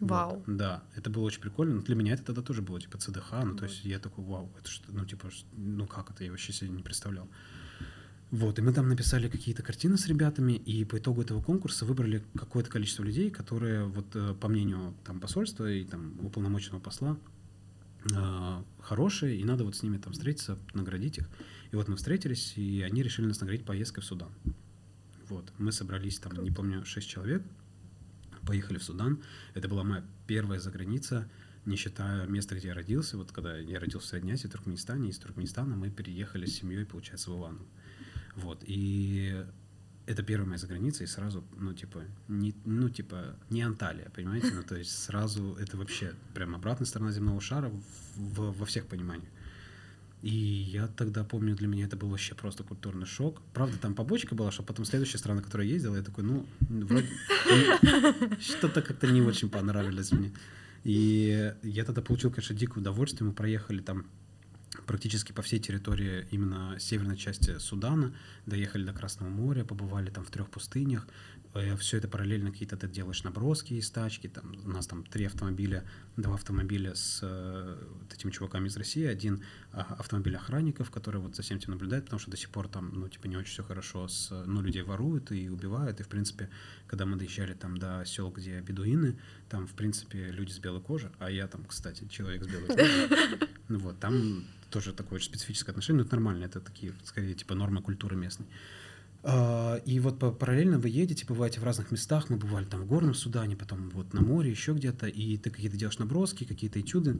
[0.00, 0.42] Вот, Вау.
[0.46, 1.74] да, это было очень прикольно.
[1.74, 3.32] Но для меня это тогда тоже было типа ЦДХ.
[3.44, 6.52] Ну, то есть я такой, вау, это что, ну, типа, ну как это, я вообще
[6.52, 7.28] себе не представлял.
[8.30, 12.22] Вот, и мы там написали какие-то картины с ребятами, и по итогу этого конкурса выбрали
[12.36, 17.18] какое-то количество людей, которые, вот э, по мнению там посольства и там уполномоченного посла,
[18.08, 21.28] э, хорошие, и надо вот с ними там встретиться, наградить их.
[21.72, 24.30] И вот мы встретились, и они решили нас наградить поездкой в Судан.
[25.28, 27.42] Вот, мы собрались там, не помню, шесть человек,
[28.46, 29.22] поехали в Судан.
[29.54, 31.28] Это была моя первая заграница.
[31.66, 33.16] не считая места, где я родился.
[33.16, 36.86] Вот когда я родился в Средней Азии, в Туркменистане, из Туркменистана мы переехали с семьей,
[36.86, 37.66] получается, в Иваново.
[38.36, 39.44] Вот, и
[40.06, 44.52] это первая моя заграница, и сразу, ну, типа, не, ну, типа, не Анталия, понимаете?
[44.54, 47.82] Ну, то есть сразу это вообще прям обратная сторона земного шара в,
[48.16, 49.30] в, во всех пониманиях.
[50.22, 53.40] И я тогда помню, для меня это был вообще просто культурный шок.
[53.54, 57.08] Правда, там побочка была, что потом следующая страна, которая я ездил, я такой, ну, вроде
[58.40, 60.32] что-то как-то не очень понравилось мне.
[60.84, 63.28] И я тогда получил, конечно, дикое удовольствие.
[63.28, 64.06] Мы проехали там
[64.90, 68.12] практически по всей территории именно северной части Судана,
[68.46, 71.06] доехали до Красного моря, побывали там в трех пустынях,
[71.52, 75.24] Э, все это параллельно какие-то ты делаешь наброски из тачки, там у нас там три
[75.24, 75.84] автомобиля,
[76.16, 81.34] два автомобиля с э, вот этими чуваками из России, один э, автомобиль охранников, который вот
[81.34, 83.64] за всем этим наблюдает, потому что до сих пор там, ну, типа, не очень все
[83.64, 86.48] хорошо, с, ну, людей воруют и убивают, и, в принципе,
[86.86, 89.18] когда мы доезжали там до сел, где бедуины,
[89.48, 93.46] там, в принципе, люди с белой кожей, а я там, кстати, человек с белой ну,
[93.78, 97.82] вот, там тоже такое очень специфическое отношение, но это нормально, это такие, скорее, типа, нормы
[97.82, 98.46] культуры местной.
[99.22, 102.30] А, и вот параллельно вы едете, бываете в разных местах.
[102.30, 105.06] Мы бывали там в Горном Судане, потом вот на море, еще где-то.
[105.06, 107.18] И ты какие-то делаешь наброски, какие-то этюды.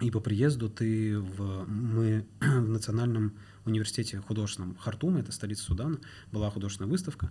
[0.00, 1.66] И по приезду ты в...
[1.66, 3.34] Мы в Национальном
[3.66, 5.98] университете художественном Хартума, это столица Судана,
[6.32, 7.30] была художественная выставка.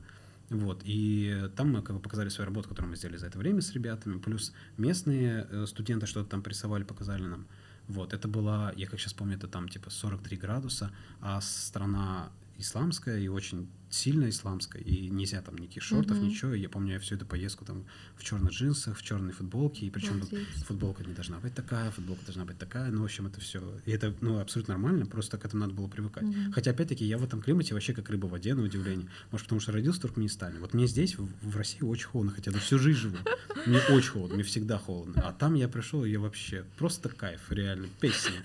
[0.49, 3.61] Вот, и там мы как бы показали свою работу, которую мы сделали за это время
[3.61, 7.45] с ребятами, плюс местные э, студенты что-то там порисовали, показали нам.
[7.89, 13.17] Вот, это была, я как сейчас помню, это там типа 43 градуса, а страна исламская
[13.17, 16.25] и очень сильно исламская, и нельзя там никаких шортов, mm-hmm.
[16.25, 16.53] ничего.
[16.53, 17.85] Я помню, я всю эту поездку там
[18.15, 20.21] в черных джинсах, в черной футболке, и причем
[20.65, 23.61] футболка не должна быть такая, футболка должна быть такая, ну, в общем, это все.
[23.85, 26.23] И это, ну, абсолютно нормально, просто к этому надо было привыкать.
[26.23, 26.51] Mm-hmm.
[26.53, 29.09] Хотя, опять-таки, я в этом климате вообще как рыба в воде, на удивление.
[29.31, 30.59] Может, потому что родился в Туркменистане.
[30.59, 33.17] Вот мне здесь, в, в России, очень холодно, хотя я всю жизнь живу.
[33.65, 35.21] Мне очень холодно, мне всегда холодно.
[35.25, 38.35] А там я пришел, и я вообще просто кайф, реально, песня.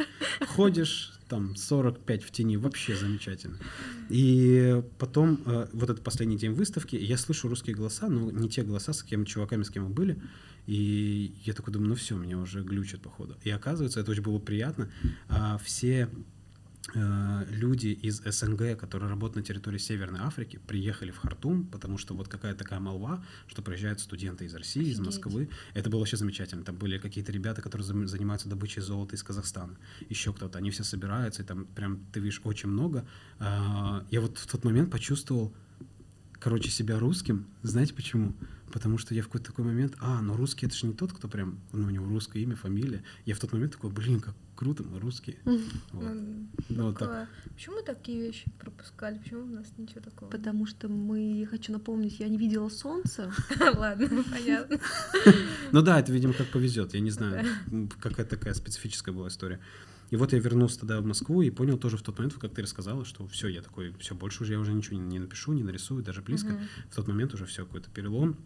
[0.46, 3.58] Ходишь, там 45 в тени, вообще замечательно.
[4.08, 8.62] И потом, э, вот этот последний день выставки, я слышу русские голоса, но не те
[8.62, 10.20] голоса, с кем чуваками, с кем мы были.
[10.66, 13.36] И я такой думаю, ну все, меня уже глючат, походу.
[13.42, 14.90] И оказывается, это очень было приятно.
[15.28, 16.08] А все
[16.94, 22.28] люди из СНГ, которые работают на территории Северной Африки, приехали в Хартум, потому что вот
[22.28, 24.98] какая такая молва, что приезжают студенты из России, Офигеть.
[24.98, 25.48] из Москвы.
[25.74, 26.64] Это было вообще замечательно.
[26.64, 29.76] Там были какие-то ребята, которые занимаются добычей золота из Казахстана.
[30.08, 30.58] Еще кто-то.
[30.58, 33.06] Они все собираются, и там прям ты видишь очень много.
[33.38, 35.52] А, я вот в тот момент почувствовал,
[36.44, 37.46] короче, себя русским.
[37.62, 38.34] Знаете почему?
[38.70, 41.26] Потому что я в какой-то такой момент, а, но русский это же не тот, кто
[41.26, 43.02] прям, ну, у него русское имя, фамилия.
[43.24, 45.38] Я в тот момент такой, блин, как круто, мы русские.
[45.44, 46.12] Вот.
[46.12, 47.28] Ну, ну, вот так.
[47.54, 49.16] Почему мы такие вещи пропускали?
[49.16, 50.28] Почему у нас ничего такого?
[50.28, 53.32] Потому что мы, я хочу напомнить, я не видела солнца.
[53.76, 54.78] Ладно, понятно.
[55.72, 56.92] Ну да, это, видимо, как повезет.
[56.92, 57.46] Я не знаю,
[58.00, 59.60] какая такая специфическая была история.
[60.14, 62.62] И вот я вернулся тогда в Москву и понял тоже в тот момент, как ты
[62.62, 66.04] рассказала, что все, я такой, все, больше уже я уже ничего не, напишу, не нарисую,
[66.04, 66.56] даже близко.
[66.88, 68.36] В тот момент уже все какой-то перелом.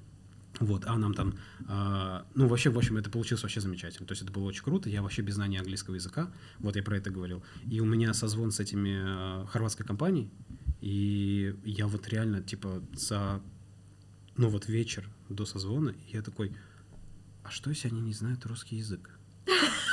[0.60, 1.34] Вот, а нам там,
[1.68, 4.06] э, ну, вообще, в общем, это получилось вообще замечательно.
[4.06, 4.88] То есть это было очень круто.
[4.88, 7.44] Я вообще без знания английского языка, вот я про это говорил.
[7.70, 10.30] И у меня созвон с этими э, хорватской компанией,
[10.80, 13.42] и я вот реально, типа, за,
[14.38, 16.56] ну, вот вечер до созвона, я такой,
[17.44, 19.10] а что, если они не знают русский язык?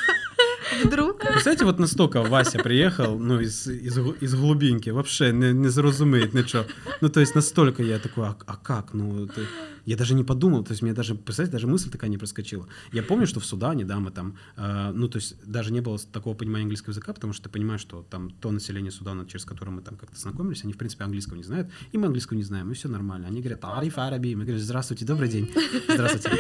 [0.84, 1.20] Вдруг?
[1.20, 6.66] Представляете, вот настолько Вася приехал, ну, из, из, из глубинки, вообще не, не зрозумеет ничего.
[7.02, 8.94] Ну, то есть настолько я такой, а, а как?
[8.94, 9.42] Ну, это...
[9.86, 12.68] я даже не подумал, то есть мне даже, представляете, даже мысль такая не проскочила.
[12.92, 16.00] Я помню, что в Судане, да, мы там, э, ну, то есть даже не было
[16.00, 19.72] такого понимания английского языка, потому что ты понимаешь, что там то население Судана, через которое
[19.72, 22.72] мы там как-то знакомились, они, в принципе, английского не знают, и мы английского не знаем,
[22.72, 23.28] и все нормально.
[23.28, 25.52] Они говорят, ариф араби, мы говорим, здравствуйте, добрый день,
[25.88, 26.32] здравствуйте.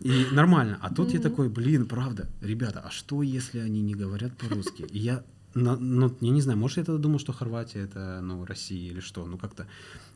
[0.00, 0.78] И нормально.
[0.80, 4.86] А тут я такой, блин, правда, ребята, а что, если они не говорят по-русски?
[4.90, 9.00] Я ну, я не знаю, может, я тогда думал, что Хорватия это, ну, Россия или
[9.00, 9.66] что, ну, как-то.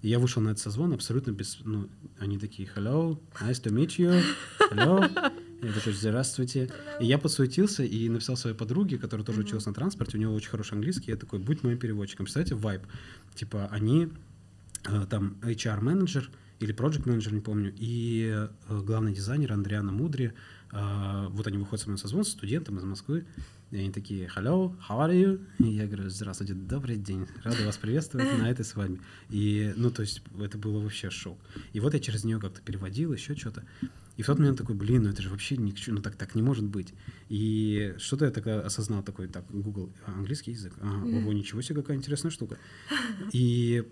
[0.00, 1.88] Я вышел на этот созвон абсолютно без, ну,
[2.20, 4.22] они такие, hello, nice to meet you,
[4.70, 5.32] hello.
[5.62, 6.70] Я такой, здравствуйте.
[7.00, 10.50] И я подсуетился и написал своей подруге, которая тоже училась на транспорте, у нее очень
[10.50, 12.26] хороший английский, я такой, будь моим переводчиком.
[12.26, 12.86] Представляете, vibe.
[13.34, 14.10] Типа, они,
[14.84, 16.30] э, там, HR-менеджер,
[16.60, 18.30] или project менеджер, не помню, и
[18.68, 20.34] э, главный дизайнер Андриана Мудри,
[20.74, 23.26] вот они выходят со мной на созвон студентом из Москвы,
[23.70, 25.44] и они такие, hello, how are you?
[25.58, 29.00] И я говорю, здравствуйте, добрый день, рада вас приветствовать на этой с вами.
[29.30, 31.38] И, ну, то есть, это было вообще шок.
[31.72, 33.64] И вот я через нее как-то переводил, еще что-то.
[34.16, 36.42] И в тот момент такой, блин, ну это же вообще ни ну так, так не
[36.42, 36.94] может быть.
[37.28, 41.96] И что-то я тогда осознал такой, так, Google, английский язык, ага, ого, ничего себе, какая
[41.96, 42.58] интересная штука.
[43.32, 43.84] И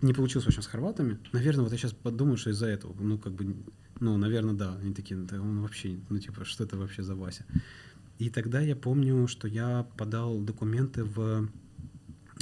[0.00, 1.18] не получилось, в общем, с хорватами.
[1.32, 3.54] Наверное, вот я сейчас подумаю, что из-за этого, ну, как бы
[4.02, 4.74] Ну, наверное, да.
[4.82, 7.44] Они такие, да он вообще, ну, типа, что это вообще за Вася?
[8.18, 11.48] И тогда я помню, что я подал документы в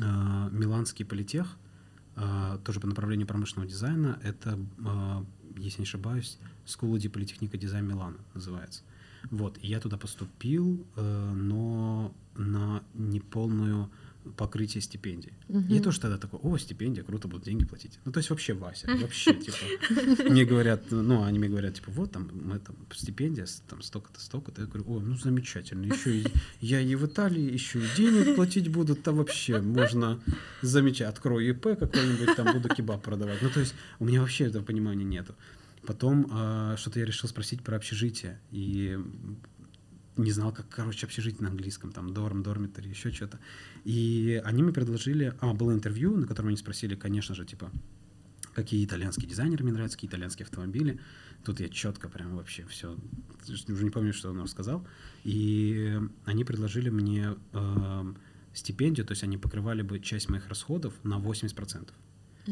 [0.00, 1.58] э, Миланский политех,
[2.16, 4.18] э, тоже по направлению промышленного дизайна.
[4.22, 5.24] Это, э,
[5.58, 8.82] если не ошибаюсь, School di Политехника Дизайн Милана называется.
[9.30, 13.90] Вот, и я туда поступил, э, но на неполную
[14.37, 15.33] покрытие стипендий.
[15.49, 15.68] Мгм.
[15.68, 17.99] Я тоже тогда такой, о, стипендия, круто, будут деньги платить.
[18.05, 22.12] Ну, то есть вообще Вася, вообще, типа, мне говорят, ну, они мне говорят, типа, вот
[22.12, 24.62] там, мы там, стипендия, там, столько-то, столько-то.
[24.62, 26.27] Я говорю, о, ну, замечательно, еще и
[26.61, 30.21] я и в Италии, еще и денег платить будут, там вообще можно
[30.62, 33.41] замечать, открою ИП какой-нибудь, там буду кебаб продавать.
[33.43, 35.35] Ну, то есть у меня вообще этого понимания нету.
[35.87, 38.99] Потом а, что-то я решил спросить про общежитие, и
[40.16, 43.38] не знал, как, короче, общежитие на английском, там, дорм, дормитори, еще что-то.
[43.84, 45.34] И они мне предложили...
[45.40, 47.70] А, было интервью, на котором они спросили, конечно же, типа,
[48.54, 51.00] какие итальянские дизайнеры мне нравятся, какие итальянские автомобили.
[51.44, 52.96] Тут я четко прям вообще все,
[53.48, 54.86] уже не помню, что он рассказал.
[55.24, 58.18] И они предложили мне эм,
[58.52, 61.90] стипендию, то есть они покрывали бы часть моих расходов на 80%.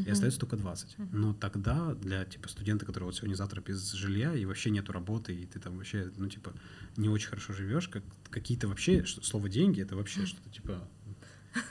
[0.07, 0.97] И остается только 20.
[1.13, 5.47] Но тогда для типа студента, который вот сегодня-завтра без жилья, и вообще нету работы, и
[5.47, 6.53] ты там вообще, ну, типа,
[6.97, 10.89] не очень хорошо живешь, как какие-то вообще, что, слово деньги, это вообще что-то типа,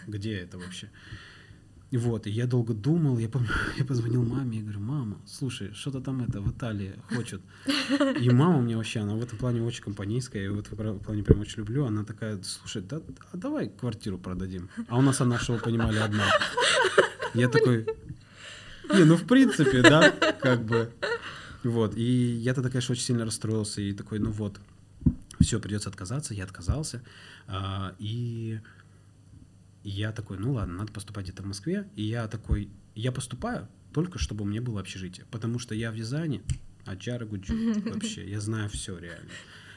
[0.07, 0.89] где это вообще?
[1.91, 3.47] Вот, и я долго думал, я помню,
[3.77, 7.41] я позвонил маме и говорю, мама, слушай, что-то там это в Италии хочет.
[8.19, 11.23] И мама у меня вообще, она в этом плане очень компанейская, я в этом плане
[11.23, 11.85] прям очень люблю.
[11.85, 13.01] Она такая, слушай, да,
[13.31, 14.69] а давай квартиру продадим.
[14.89, 16.25] А у нас она, что вы понимали, одна.
[17.33, 17.87] Я такой,
[18.93, 20.91] не, ну в принципе, да, как бы.
[21.63, 24.59] Вот, и я тогда, конечно, очень сильно расстроился, и такой, ну вот,
[25.39, 27.01] все, придется отказаться, я отказался.
[27.47, 28.59] А, и
[29.83, 31.87] я такой, ну ладно, надо поступать где-то в Москве.
[31.95, 35.25] И я такой, я поступаю только чтобы у меня было общежитие.
[35.31, 36.43] Потому что я в дизайне,
[36.85, 39.29] а Джара Гуджи вообще, я знаю все реально.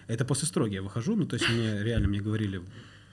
[0.09, 2.63] Это после строги я выхожу, ну то есть мне реально мне говорили,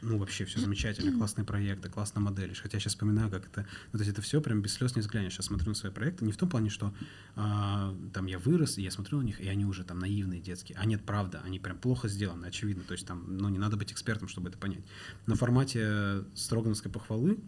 [0.02, 2.54] ну вообще все замечательно, классные проекты, классная модель.
[2.56, 5.02] Хотя я сейчас вспоминаю, как это, ну то есть это все прям без слез не
[5.02, 5.34] взглянешь.
[5.34, 6.94] Сейчас смотрю на свои проекты, не в том плане, что
[7.36, 10.78] а, там я вырос, и я смотрю на них, и они уже там наивные, детские.
[10.78, 12.84] А нет, правда, они прям плохо сделаны, очевидно.
[12.84, 14.84] То есть там, ну не надо быть экспертом, чтобы это понять.
[15.26, 17.40] На формате строгановской похвалы,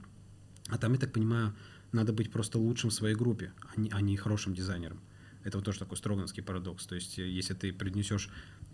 [0.67, 1.55] а там, я так понимаю,
[1.91, 4.99] надо быть просто лучшим в своей группе, а не, а не хорошим дизайнером.
[5.49, 6.85] Это вот тоже такой строгановский парадокс.
[6.85, 8.29] То есть, э, если ты принесешь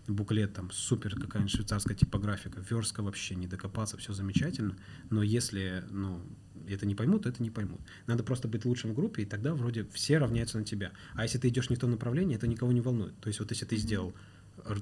[0.06, 4.76] буклет, там, супер какая-нибудь швейцарская типографика, верстка вообще, не докопаться, все замечательно,
[5.08, 6.20] но если, ну,
[6.68, 7.80] это не поймут, то это не поймут.
[8.06, 10.92] Надо просто быть лучшим в группе, и тогда вроде все равняются на тебя.
[11.14, 13.18] А если ты идешь не в том направлении, это никого не волнует.
[13.20, 14.14] То есть, вот если ты сделал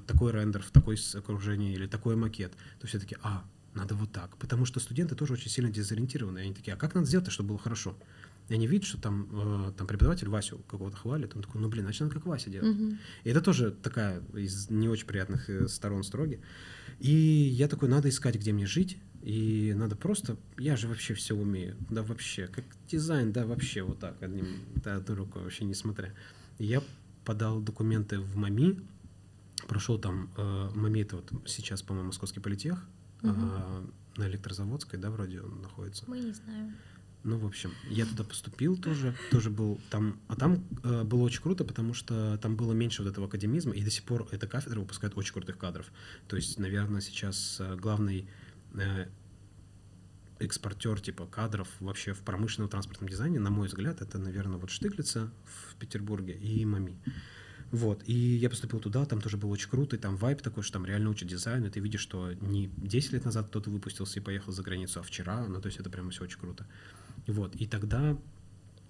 [0.05, 4.35] такой рендер в такой окружении или такой макет, то все таки а, надо вот так.
[4.37, 6.39] Потому что студенты тоже очень сильно дезориентированы.
[6.39, 7.95] Они такие, а как надо сделать, чтобы было хорошо?
[8.47, 11.83] И они видят, что там, э, там преподаватель Васю какого-то хвалит, он такой, ну блин,
[11.83, 12.75] значит, надо как Вася делать.
[12.75, 12.99] Мгм.
[13.23, 16.39] И это тоже такая из не очень приятных э, сторон строги.
[16.99, 21.35] И я такой, надо искать, где мне жить, и надо просто, я же вообще все
[21.35, 24.45] умею, да вообще, как дизайн, да вообще вот так, одним,
[24.83, 26.13] да, одной рукой, вообще несмотря.
[26.59, 26.83] И я
[27.25, 28.79] подал документы в МАМИ,
[29.67, 32.85] прошел там, э, МАМИ это вот сейчас, по-моему, Московский политех,
[33.23, 33.83] а,
[34.17, 36.05] на электрозаводской, да, вроде он находится.
[36.07, 36.75] Мы не знаем.
[37.25, 41.41] Ну, в общем, я туда поступил тоже, тоже был там, а там э, было очень
[41.41, 44.79] круто, потому что там было меньше вот этого академизма, и до сих пор эта кафедра
[44.79, 45.91] выпускает очень крутых кадров.
[46.27, 48.29] То есть, наверное, сейчас э, главный
[48.75, 49.07] э,
[50.37, 55.31] экспортер типа кадров вообще в промышленном транспортном дизайне, на мой взгляд, это, наверное, вот Штиглица
[55.45, 56.95] в Петербурге и Мами.
[57.71, 60.73] Вот, и я поступил туда, там тоже было очень круто, и там вайп такой, что
[60.73, 64.23] там реально учат дизайну, и ты видишь, что не 10 лет назад кто-то выпустился и
[64.23, 66.67] поехал за границу, а вчера, ну, то есть это прямо все очень круто.
[67.27, 68.17] Вот, и тогда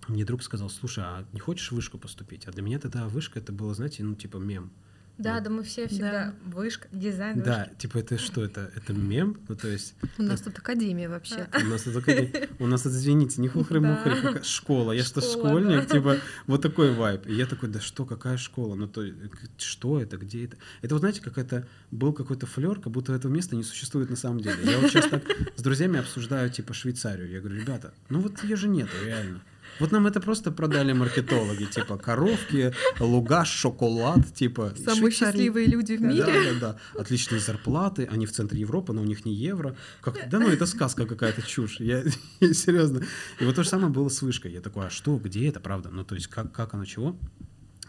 [0.07, 2.47] мне друг сказал, слушай, а не хочешь в вышку поступить?
[2.47, 4.71] А для меня тогда вышка это было, знаете, ну, типа мем.
[5.17, 5.43] Да, Вот.
[5.43, 7.81] да, мы все всегда вышка, дизайн Да, вышки.
[7.81, 9.37] типа это что, это, это мем?
[9.47, 11.47] Ну, то есть У нас тут академия вообще.
[11.63, 14.43] у нас тут, только- у нас тут, извините, не хухры-мухры, Да.
[14.43, 15.95] школа, я что, школьник, да.
[15.95, 17.27] типа, вот такой вайб.
[17.27, 18.75] И я такой, да что, какая школа?
[18.75, 19.13] Ну, то, э,
[19.57, 20.57] что это, где это?
[20.81, 24.41] Это, вот знаете, какая-то, был какой-то флер, как будто этого места не существует на самом
[24.41, 24.57] деле.
[24.69, 25.23] Я вот сейчас так
[25.55, 27.29] с друзьями обсуждаю, типа, Швейцарию.
[27.29, 29.41] Я говорю, ребята, ну вот ее же нету, реально.
[29.79, 34.73] Вот нам это просто продали маркетологи, типа коровки, луга, шоколад, типа.
[34.83, 36.25] Самые счастливые люди в мире.
[36.25, 36.59] Да, да,
[36.93, 37.01] да.
[37.01, 39.75] Отличные зарплаты, они в центре Европы, но у них не евро.
[40.01, 41.79] Как да ну это сказка какая-то чушь.
[41.79, 42.03] Я,
[42.39, 43.03] я серьезно.
[43.39, 44.51] И вот то же самое было с вышкой.
[44.51, 45.89] Я такой, а что, где это, правда?
[45.89, 47.17] Ну то есть как, как оно, чего?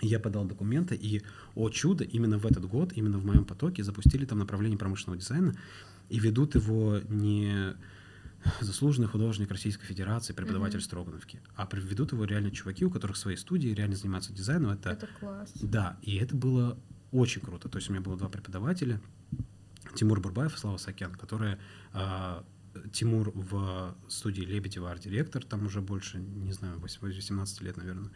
[0.03, 1.23] Я подал документы, и,
[1.55, 5.57] о чудо, именно в этот год, именно в моем потоке запустили там направление промышленного дизайна,
[6.11, 7.75] и ведут его не
[8.61, 10.85] заслуженный художник Российской Федерации, преподаватель Мгм.
[10.85, 11.41] Строгановки.
[11.55, 14.71] А ведут его реально чуваки, у которых свои студии, реально занимаются дизайном.
[14.71, 15.53] Это, Это класс.
[15.61, 16.79] Да, и это было
[17.13, 17.69] очень круто.
[17.69, 19.01] То есть у меня было два преподавателя,
[19.95, 21.59] Тимур Бурбаев и Слава Сакян, которые
[21.93, 22.45] а,
[22.93, 28.11] Тимур в студии Лебедева арт-директор, там уже больше, не знаю, 18 лет, наверное.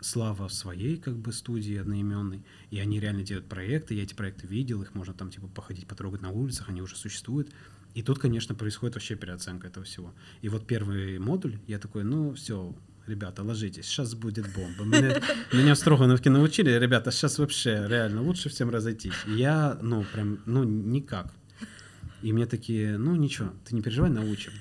[0.00, 4.46] Слава в своей как бы студии одноименной, и они реально делают проекты, я эти проекты
[4.46, 7.50] видел, их можно там типа походить, потрогать на улицах, они уже существуют.
[7.96, 10.14] И тут, конечно, происходит вообще переоценка этого всего.
[10.42, 12.76] И вот первый модуль, я такой, ну все,
[13.06, 14.84] ребята, ложитесь, сейчас будет бомба.
[14.84, 19.14] Меня, меня в Строгановке научили, ребята, сейчас вообще реально лучше всем разойтись.
[19.26, 21.32] Я, ну, прям, ну, никак.
[22.20, 24.52] И мне такие, ну, ничего, ты не переживай, научим.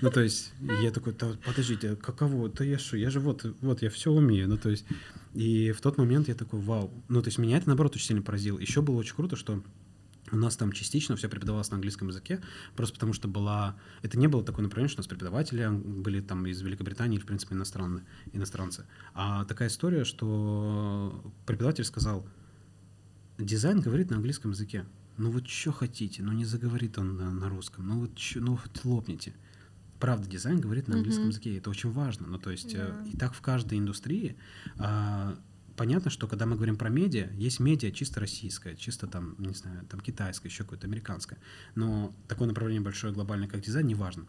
[0.00, 3.82] Ну, то есть, я такой, да, подождите, каково, да я что, я же вот, вот,
[3.82, 4.86] я все умею, ну, то есть,
[5.34, 8.22] и в тот момент я такой, вау, ну, то есть, меня это, наоборот, очень сильно
[8.22, 8.60] поразило.
[8.60, 9.60] Еще было очень круто, что
[10.32, 12.40] у нас там частично все преподавалось на английском языке,
[12.76, 13.76] просто потому что была...
[14.02, 17.54] Это не было такое направление, что у нас преподаватели были там из Великобритании, в принципе,
[17.54, 18.86] иностранные, иностранцы.
[19.14, 22.26] А такая история, что преподаватель сказал,
[23.38, 24.84] дизайн говорит на английском языке.
[25.18, 28.52] Ну вот что хотите, ну не заговорит он на, на русском, ну вот чё, ну
[28.62, 29.34] вот лопните.
[29.98, 31.30] Правда, дизайн говорит на английском Мгм.
[31.30, 32.26] языке, это очень важно.
[32.26, 33.10] Ну то есть, э, Да.
[33.10, 34.36] и так в каждой индустрии
[34.78, 35.36] а,
[35.80, 39.86] понятно, что когда мы говорим про медиа, есть медиа чисто российское, чисто там, не знаю,
[39.88, 41.38] там китайское, еще какое-то американское.
[41.74, 44.26] Но такое направление большое, глобальное, как дизайн, не важно.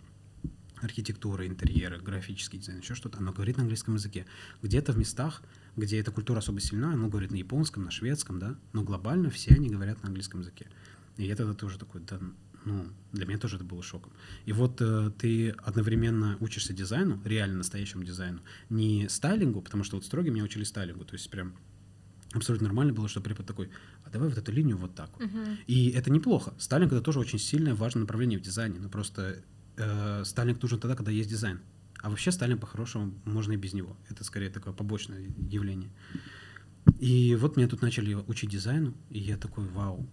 [0.78, 4.26] Архитектура, интерьеры, графический дизайн, еще что-то, оно говорит на английском языке.
[4.62, 5.44] Где-то в местах,
[5.76, 9.54] где эта культура особо сильна, оно говорит на японском, на шведском, да, но глобально все
[9.54, 10.68] они говорят на английском языке.
[11.18, 12.18] И я тогда тоже такой, да,
[12.66, 14.14] ну, для меня тоже это было шоком.
[14.46, 20.06] И вот э, ты одновременно учишься дизайну, реально настоящему дизайну, не стайлингу, потому что вот
[20.06, 21.56] строгие меня учили стайлингу, то есть прям
[22.34, 23.70] абсолютно нормально было, что препод такой,
[24.06, 25.28] а давай вот эту линию вот так вот.
[25.28, 25.58] Мгм.
[25.68, 26.54] И это неплохо.
[26.58, 29.44] Стайлинг это тоже очень сильное, важное направление в дизайне, но просто
[29.78, 31.60] э, стайлинг нужен тогда, когда есть дизайн.
[32.02, 33.98] А вообще стайлинг по-хорошему можно и без него.
[34.10, 35.92] Это скорее такое побочное явление.
[37.00, 40.10] И вот меня тут начали учить дизайну, и я такой, вау,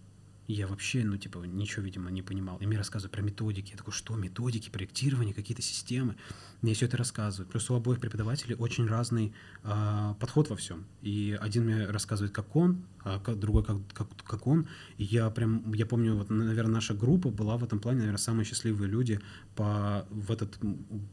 [0.55, 2.57] я вообще, ну, типа, ничего, видимо, не понимал.
[2.59, 3.73] И мне рассказывают про методики.
[3.73, 6.17] Я такой, что, методики, проектирование, какие-то системы.
[6.63, 7.51] Мне все это рассказывают.
[7.51, 10.87] Плюс у обоих преподавателей очень разный а, подход во всем.
[11.03, 12.83] И один мне рассказывает, как он,
[13.15, 14.67] а другой, как, как, как он.
[14.97, 18.45] И я прям, я помню, вот, наверное, наша группа была в этом плане, наверное, самые
[18.45, 19.21] счастливые люди
[19.55, 20.59] по, в этот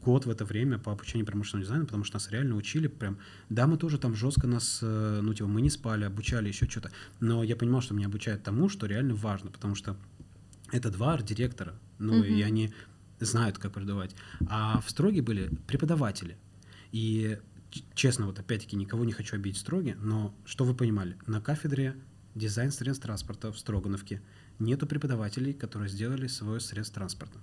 [0.04, 3.18] год, в это время по обучению промышленному дизайну, потому что нас реально учили прям...
[3.48, 6.90] Да, мы тоже там жестко нас, э, ну, типа, мы не спали, обучали еще что-то.
[7.20, 9.96] Но я понимал, что меня обучают тому, что реально важно, потому что
[10.72, 12.46] это два арт-директора, ну, и Мгм.
[12.46, 12.74] они
[13.20, 14.14] знают, как преподавать.
[14.48, 16.36] А в строге были преподаватели.
[16.92, 17.38] И
[17.94, 21.16] честно, вот опять-таки никого не хочу обидеть в строге, но что вы понимали?
[21.26, 21.96] На кафедре
[22.34, 24.22] дизайн средств транспорта в Строгановке
[24.58, 27.38] нету преподавателей, которые сделали свое средство транспорта.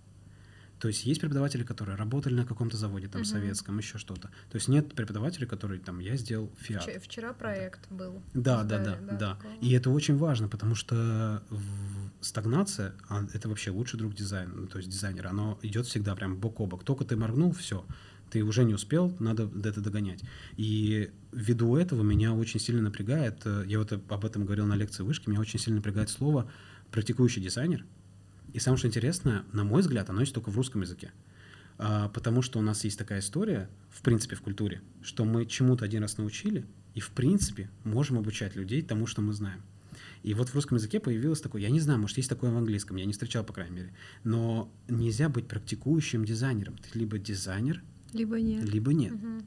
[0.80, 3.26] То есть есть преподаватели, которые работали на каком-то заводе, там, Мгм.
[3.30, 4.28] советском, еще что-то.
[4.50, 6.84] То есть нет преподавателей, которые там, я сделал фиат.
[6.84, 8.22] Вчера, вчера проект был.
[8.34, 9.36] Да, да, да, да.
[9.36, 9.54] такого.
[9.62, 11.42] И это очень важно, потому что
[12.20, 16.36] стагнация, а это вообще лучший друг дизайна, ну, то есть дизайнера, оно идет всегда прям
[16.38, 16.84] бок о бок.
[16.84, 17.86] Только ты моргнул, все,
[18.34, 20.24] ты уже не успел, надо это догонять.
[20.58, 25.04] И ввиду этого меня очень сильно напрягает, э, я вот об этом говорил на лекции
[25.04, 26.50] вышки, меня очень сильно напрягает слово
[26.90, 27.86] практикующий дизайнер.
[28.52, 31.12] И самое что интересное, на мой взгляд, оно есть только в русском языке.
[31.78, 35.86] А, потому что у нас есть такая история, в принципе, в культуре, что мы чему-то
[35.86, 36.66] один раз научили,
[36.96, 39.62] и, в принципе, можем обучать людей тому, что мы знаем.
[40.24, 42.98] И вот в русском языке появилось такое, я не знаю, может, есть такое в английском,
[42.98, 46.78] я не встречал, по крайней мере, но нельзя быть практикующим дизайнером.
[46.78, 47.84] Ты либо дизайнер,
[48.14, 48.64] Либо нет.
[48.64, 49.14] либо нет.
[49.14, 49.44] Мгм.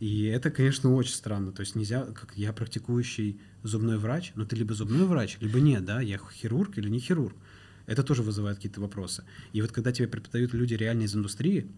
[0.00, 1.52] И это, конечно, очень странно.
[1.52, 5.84] То есть нельзя, как я практикующий зубной врач, но ты либо зубной врач, либо нет,
[5.84, 7.34] да, я хирург или не хирург.
[7.86, 9.24] Это тоже вызывает какие-то вопросы.
[9.52, 11.70] И вот когда тебе преподают люди реально из индустрии,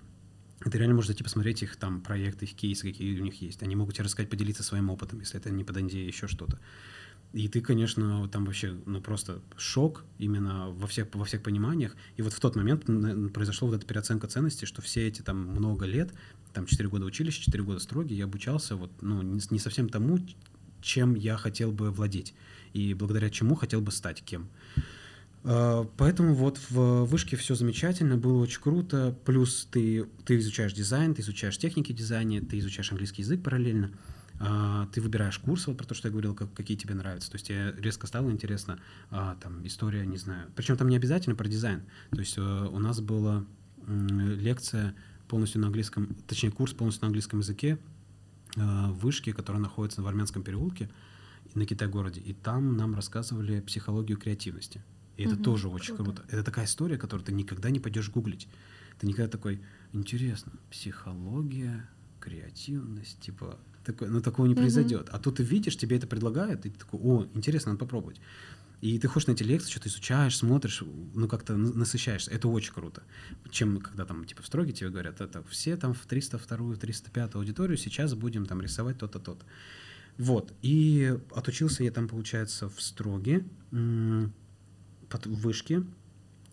[0.60, 3.62] ты реально можешь зайти посмотреть их там проекты, их кейсы, какие у них есть.
[3.62, 6.58] Они могут тебе рассказать, поделиться своим опытом, если это не под NDA, еще что-то.
[7.32, 11.94] И ты, конечно, там вообще, ну, просто шок именно во всех, во всех пониманиях.
[12.16, 12.86] И вот в тот момент
[13.34, 16.10] произошла вот эта переоценка ценностей, что все эти там много лет,
[16.54, 20.18] там 4 года училища, 4 года строги, я обучался вот, ну, не, не совсем тому,
[20.80, 22.34] чем я хотел бы владеть.
[22.72, 24.48] И благодаря чему хотел бы стать кем.
[25.44, 29.16] А, Поэтому вот в вышке все замечательно, было очень круто.
[29.24, 33.90] Плюс ты, ты изучаешь дизайн, ты изучаешь техники дизайна, ты изучаешь английский язык параллельно.
[34.40, 37.30] А, Ты выбираешь курсы, вот про то, что я говорил, как, какие тебе нравятся.
[37.30, 38.78] То есть тебе резко стало интересно,
[39.10, 40.48] а, там, история, не знаю.
[40.54, 41.82] Причем там не обязательно про дизайн.
[42.10, 43.44] То есть э, у нас была
[43.86, 44.94] лекция
[45.28, 47.78] полностью на английском, точнее, курс полностью на английском языке
[48.56, 50.88] э, в вышке, которая находится в Армянском переулке
[51.54, 52.20] на Китай-городе.
[52.20, 54.82] И там нам рассказывали психологию креативности.
[55.16, 56.12] И это Мгм, тоже очень круто.
[56.22, 56.24] круто.
[56.28, 58.46] Это такая история, которую ты никогда не пойдешь гуглить.
[59.00, 59.60] Ты никогда такой,
[59.92, 61.88] интересно, психология,
[62.20, 65.08] креативность, типа, такой, ну такого не произойдет.
[65.12, 68.20] А тут ты видишь, тебе это предлагают, и ты такой, о, интересно, надо попробовать.
[68.80, 70.82] И ты ходишь на эти лекции, что-то изучаешь, смотришь,
[71.14, 72.30] ну как-то на- насыщаешься.
[72.30, 73.02] Это очень круто.
[73.50, 77.76] Чем когда там типа в строге тебе говорят, это все там в 302 305 аудиторию,
[77.76, 79.44] сейчас будем там рисовать то-то, то-то.
[80.16, 80.52] Вот.
[80.62, 83.44] И отучился я там, получается, в строге,
[85.08, 85.82] под- в вышке.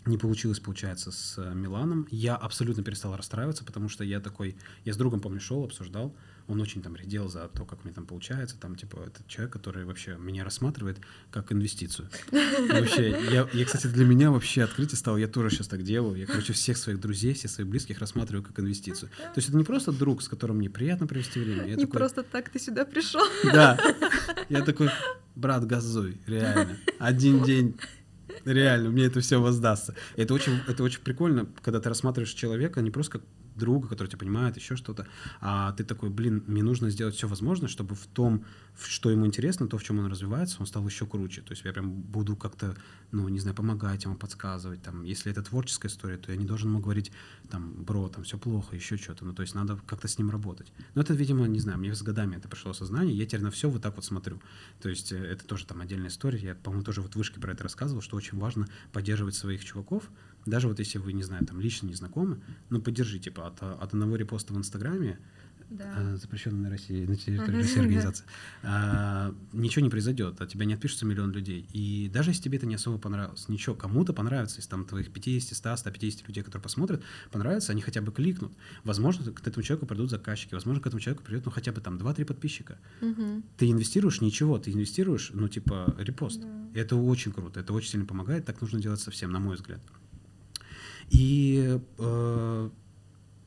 [0.05, 2.07] Не получилось, получается, с э, Миланом.
[2.11, 4.55] Я абсолютно перестал расстраиваться, потому что я такой...
[4.83, 6.15] Я с другом, помню, шел, обсуждал.
[6.47, 8.55] Он очень там редел за то, как мне там получается.
[8.59, 10.99] Там, типа, это человек, который вообще меня рассматривает
[11.31, 12.07] как инвестицию.
[12.31, 15.17] И вообще, я, я, кстати, для меня вообще открытие стало.
[15.17, 16.15] Я тоже сейчас так делаю.
[16.17, 19.09] Я, короче, всех своих друзей, всех своих близких рассматриваю как инвестицию.
[19.17, 21.63] То есть это не просто друг, с которым мне приятно провести время.
[21.67, 23.21] Я Не такой, просто так ты сюда пришел.
[23.43, 23.79] да.
[24.49, 24.89] Я такой,
[25.35, 26.77] брат, газуй, реально.
[26.99, 27.75] Один день,
[28.45, 29.95] реально, мне это все воздастся.
[30.15, 33.21] Это очень, это очень прикольно, когда ты рассматриваешь человека не просто как
[33.55, 35.07] друга, который тебя понимает, еще что-то,
[35.41, 38.45] а ты такой, блин, мне нужно сделать все возможное, чтобы в том,
[38.77, 41.41] что ему интересно, то, в чем он развивается, он стал еще круче.
[41.41, 42.75] То есть я прям буду как-то,
[43.11, 44.81] ну, не знаю, помогать ему, подсказывать.
[44.81, 47.11] Там, если это творческая история, то я не должен ему говорить,
[47.49, 49.25] там, бро, там все плохо, еще что-то.
[49.25, 50.71] Ну, то есть надо как-то с ним работать.
[50.93, 53.69] Но это, видимо, не знаю, мне с годами это пришло сознание, я теперь на все
[53.69, 54.41] вот так вот смотрю.
[54.81, 56.39] То есть э, это тоже там отдельная история.
[56.39, 60.09] Я, по-моему, тоже вот в вышке про это рассказывал, что очень важно поддерживать своих чуваков,
[60.45, 62.39] даже вот если вы, не знаю, там лично не знакомы,
[62.69, 65.17] ну, поддержи, типа, от, от одного репоста в Инстаграме,
[65.71, 65.93] Да.
[65.97, 67.57] а, запрещенной на России, на территории.
[67.57, 68.25] России организации,
[68.61, 71.67] а, ничего не произойдет, от тебя не отпишется миллион людей.
[71.73, 75.57] И даже если тебе это не особо понравилось, ничего, кому-то понравится, из там твоих 50,
[75.57, 78.53] 100, 150 людей, которые посмотрят, понравится, они хотя бы кликнут.
[78.83, 81.97] Возможно, к этому человеку придут заказчики, возможно, к этому человеку придет, ну, хотя бы там
[81.97, 82.77] 2-3 подписчика.
[83.57, 86.41] Ты инвестируешь ничего, ты инвестируешь, ну, типа, репост.
[86.41, 86.79] Да.
[86.79, 89.79] Это очень круто, это очень сильно помогает, так нужно делать совсем, на мой взгляд.
[91.09, 92.69] И э,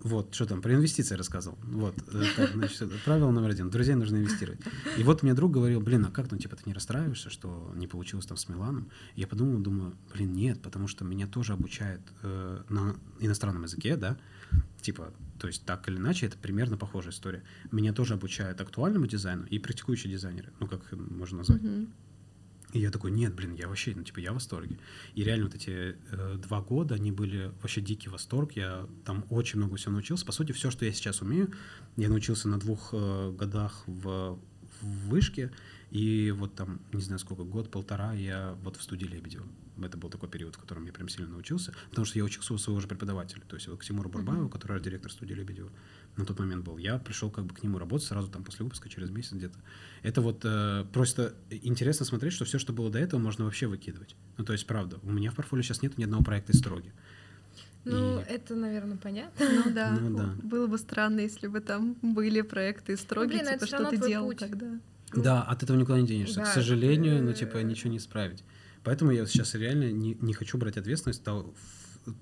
[0.00, 1.59] вот, что там, про инвестиции рассказывал.
[1.62, 3.68] Вот, э, так, значит, правило номер один.
[3.68, 4.61] Друзей нужно инвестировать.
[4.96, 7.88] И вот мне друг говорил, блин, а как, ну, типа, ты не расстраиваешься, что не
[7.88, 8.90] получилось там с Миланом?
[9.16, 14.16] Я подумал, думаю, блин, нет, потому что меня тоже обучают э, на иностранном языке, да,
[14.80, 17.42] типа, то есть так или иначе, это примерно похожая история.
[17.72, 21.62] Меня тоже обучают актуальному дизайну и практикующие дизайнеры, ну, как можно назвать.
[21.62, 21.88] Мгм.
[22.73, 24.79] И я такой, нет, блин, я вообще, ну, типа, я в восторге.
[25.14, 28.53] И реально вот эти э, два года, они были вообще дикий восторг.
[28.53, 30.27] Я там очень много всего научился.
[30.27, 31.51] По сути, все, что я сейчас умею,
[31.97, 34.39] я научился на двух э, годах в,
[34.83, 35.51] в вышке.
[35.91, 39.47] И вот там, не знаю сколько, год-полтора я вот в студии Лебедева.
[39.83, 42.59] Это был такой период, в котором я прям сильно научился, потому что я учился у
[42.59, 43.43] своего же преподавателя.
[43.49, 45.71] То есть вот к Тимуру Бурбаеву, который директор студии Лебедева,
[46.19, 46.77] на тот момент был.
[46.79, 49.59] Я пришел как бы к нему работать сразу там после выпуска, через месяц где-то.
[50.03, 54.16] Это вот э, просто интересно смотреть, что все, что было до этого, можно вообще выкидывать.
[54.37, 56.93] Ну, то есть, правда, у меня в портфолио сейчас нет ни одного проекта из строги.
[57.85, 59.47] Ну, И- это, наверное, понятно.
[59.64, 59.91] Ну да.
[59.99, 60.35] Ну да.
[60.43, 64.27] Было бы странно, если бы там были проекты строгие, блин, это типа, что ты делал
[64.29, 64.39] путь.
[64.39, 64.66] тогда.
[65.12, 66.41] Ну, Да, от этого никуда не денешься.
[66.43, 68.45] К да, сожалению, ну, э, типа, ничего не исправить.
[68.85, 71.55] Поэтому я сейчас реально не, не хочу брать ответственность того-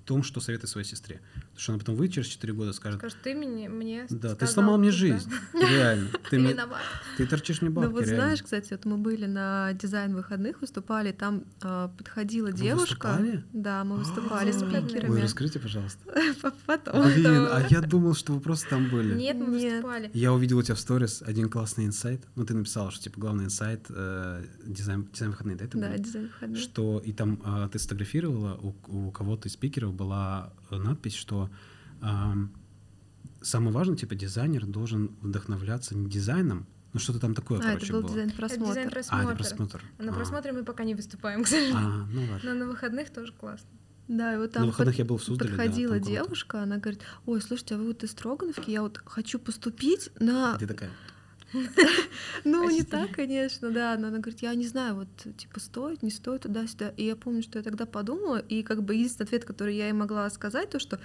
[0.04, 1.20] том, что советую своей сестре.
[1.34, 4.46] Потому что она потом выйдет через 4 года скажет, Скажешь, ты мне, мне да, ты
[4.46, 5.30] сломал мне жизнь.
[5.54, 6.08] Реально.
[6.30, 6.56] Ты, мне-
[7.16, 8.22] ты торчишь мне бабки, ну вот реально.
[8.24, 13.08] знаешь, кстати, вот мы были на дизайн выходных, выступали, там а, подходила Вы девушка.
[13.08, 13.44] выступали?
[13.52, 15.20] Да, мы выступали с А, Ой, спикерами.
[15.20, 15.98] расскажите, пожалуйста.
[16.66, 17.04] Потом.
[17.12, 19.14] Блин, а я думал, что вы просто там были.
[19.14, 19.72] Нет, мы Нет.
[19.74, 20.10] выступали.
[20.14, 22.22] Я увидел у тебя в сторис один классный инсайт.
[22.34, 25.98] Ну, ты написала, что типа главный инсайт э, дизайн, дизайн выходные, да, это Да, было?
[25.98, 26.60] дизайн выходных.
[26.60, 31.50] Что и там а, ты сфотографировала, у, у кого-то из спикеров была э, надпись, что
[32.00, 32.52] ам,
[33.42, 37.92] самое важное, типа, дизайнер должен вдохновляться не дизайном, ну что-то там такое, А, короче, это
[37.94, 38.10] был было.
[38.10, 39.16] дизайн Это дизайн просмотра.
[39.16, 39.82] А, это просмотр.
[39.98, 40.14] На А.
[40.14, 41.76] просмотре мы пока не выступаем, к сожалению.
[41.78, 42.40] А, ну ладно.
[42.44, 43.68] Но на выходных тоже классно.
[44.08, 46.06] Да, и вот На там выходных под- я был в Суздале, да, подходила круто.
[46.10, 50.56] девушка, она говорит, ой, слушайте, а вы вот из Строгановки, я вот хочу поступить на...
[50.58, 50.90] Ты такая,
[52.44, 56.10] Ну, не так, конечно, да, но она говорит, я не знаю, вот, типа, стоит, не
[56.10, 56.92] стоит, туда-сюда.
[56.96, 59.92] И я помню, что я тогда подумала, и как бы единственный ответ, который я ей
[59.92, 61.00] могла сказать, то, что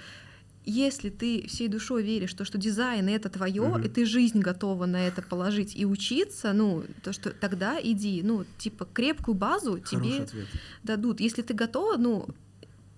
[0.64, 5.06] если ты всей душой веришь, то, что дизайн это твое, и ты жизнь готова на
[5.08, 10.22] это положить и учиться, ну, то, что тогда иди, ну, типа, крепкую базу хороший тебе
[10.22, 10.48] ответ.
[10.84, 11.20] дадут.
[11.20, 12.28] Если ты готова, ну,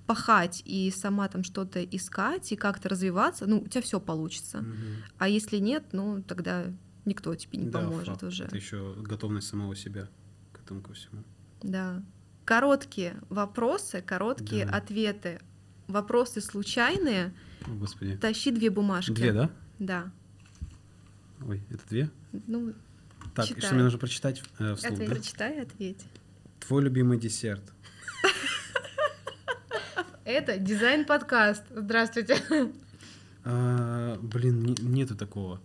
[0.06, 4.58] пахать и сама там что-то искать и как-то развиваться, ну, у тебя все получится.
[4.58, 5.04] Мгм.
[5.18, 6.66] А если нет, ну, тогда
[7.04, 8.22] никто тебе не Да, поможет факт.
[8.24, 8.44] уже.
[8.44, 10.08] Это еще готовность самого себя
[10.52, 11.22] к этому ко всему.
[11.62, 12.02] Да.
[12.44, 14.76] Короткие вопросы, короткие Да.
[14.76, 15.40] ответы.
[15.88, 17.34] Вопросы случайные.
[17.66, 18.16] О, господи.
[18.16, 19.12] Тащи две бумажки.
[19.12, 19.50] Две, да?
[19.78, 20.12] Да.
[21.46, 22.10] Ой, это две?
[22.46, 22.72] Ну,
[23.34, 23.62] Так, Читай.
[23.62, 25.08] что мне нужно прочитать э, вслух, Ответь.
[25.08, 25.14] да?
[25.14, 26.04] прочитай и ответь.
[26.60, 27.62] Твой любимый десерт.
[30.24, 31.64] Это дизайн-подкаст.
[31.74, 32.38] Здравствуйте.
[33.44, 35.60] А, блин, не- нету такого.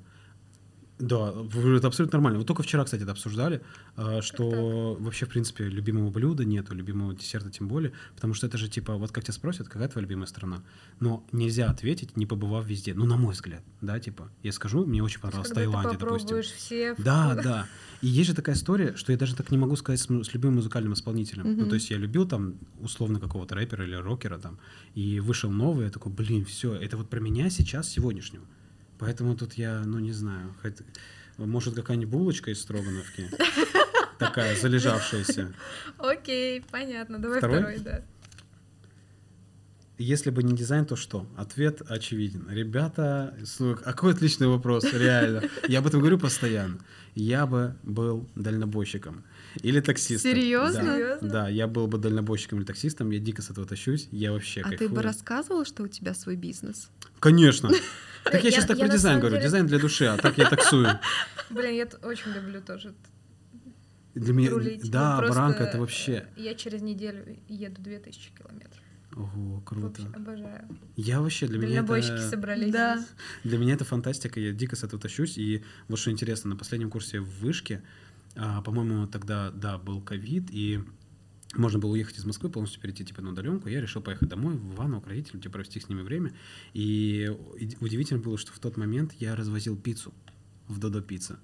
[1.00, 1.34] Да,
[1.76, 2.40] это абсолютно нормально.
[2.40, 3.62] Вот только вчера, кстати, это обсуждали,
[3.96, 8.58] а, что вообще, в принципе, любимого блюда нету, любимого десерта тем более, потому что это
[8.58, 10.62] же типа, вот как тебя спросят, какая твоя любимая страна,
[11.00, 12.94] но нельзя ответить, не побывав везде.
[12.94, 16.42] Ну, на мой взгляд, да, типа, я скажу, мне очень ты Таиланд, допустим.
[16.42, 17.68] все Да, да.
[18.02, 20.56] И есть же такая история, что я даже так не могу сказать с, с любым
[20.56, 21.46] музыкальным исполнителем.
[21.46, 21.70] Ну, Мгм.
[21.70, 24.58] то есть я любил там условно какого-то рэпера или рокера там,
[24.96, 28.44] и вышел новый, я такой, блин, все, это вот про меня сейчас, сегодняшнего.
[29.00, 30.78] Поэтому тут я, ну, не знаю, хоть-
[31.38, 33.30] может, какая-нибудь булочка из Строгановки,
[34.20, 35.54] такая залежавшаяся.
[35.98, 37.18] Окей, понятно.
[37.18, 37.80] Давай Второй?
[37.80, 38.02] да.
[39.98, 41.28] Если бы не дизайн, то что?
[41.36, 42.48] Ответ очевиден.
[42.50, 45.44] Ребята, слушай, какой отличный вопрос, реально.
[45.68, 46.80] Я об этом говорю постоянно.
[47.16, 49.26] Я бы был дальнобойщиком
[49.62, 50.32] или таксистом.
[50.32, 50.82] Серьезно?
[50.84, 51.30] Да, Серьезно?
[51.30, 54.70] Да, я был бы дальнобойщиком или таксистом, я дико с этого тащусь, я вообще А
[54.70, 54.92] ты кайфую.
[54.96, 56.90] бы рассказывал, что у тебя свой бизнес?
[57.20, 57.70] Конечно.
[58.26, 60.38] Так я Я- сейчас так я про дизайн говорю, деле- дизайн для души, а так
[60.38, 60.88] я таксую.
[61.50, 62.94] Блин, я очень люблю тоже
[64.16, 64.90] Для меня, рулить.
[64.92, 68.82] да, просто, баранка это вообще, Я через неделю еду 2000 километров.
[69.16, 70.02] ого, круто.
[70.02, 70.68] Вообще обожаю.
[70.96, 72.30] Я вообще, для меня это...
[72.30, 72.72] собрались.
[72.72, 73.04] Да.
[73.44, 75.38] Для меня это фантастика, я дико с этого тащусь.
[75.38, 77.82] И вот что интересно, на последнем курсе в Вышке,
[78.36, 80.82] а, по-моему, тогда, да, был ковид, и
[81.56, 83.70] можно было уехать из Москвы, полностью перейти типа на удаленку.
[83.70, 86.34] Я решил поехать домой, в Иваново, к родителям, типа, провести с ними время.
[86.74, 87.32] И
[87.80, 90.14] удивительно было, что в тот момент я развозил пиццу
[90.68, 91.40] в Додо Пицца.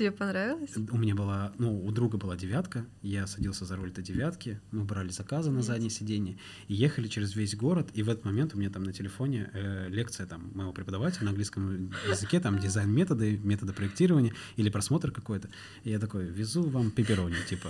[0.00, 0.70] Тебе понравилось?
[0.90, 4.84] У меня была, ну, у друга была девятка, я садился за руль этой девятки, мы
[4.84, 6.38] брали заказы на заднее сиденье
[6.68, 9.88] и ехали через весь город, и в этот момент у меня там на телефоне э,
[9.90, 15.50] лекция там моего преподавателя на английском языке, там дизайн методы, методы проектирования или просмотр какой-то.
[15.84, 17.68] И я такой, везу вам пепперони, типа.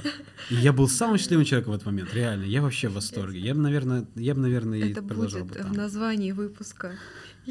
[0.51, 3.41] И я был самым счастливым человеком в этот момент, реально, я вообще в восторге.
[3.41, 5.73] Я бы, наверное, я бы, наверное, и Это продолжал будет бы в там.
[5.73, 6.93] названии выпуска.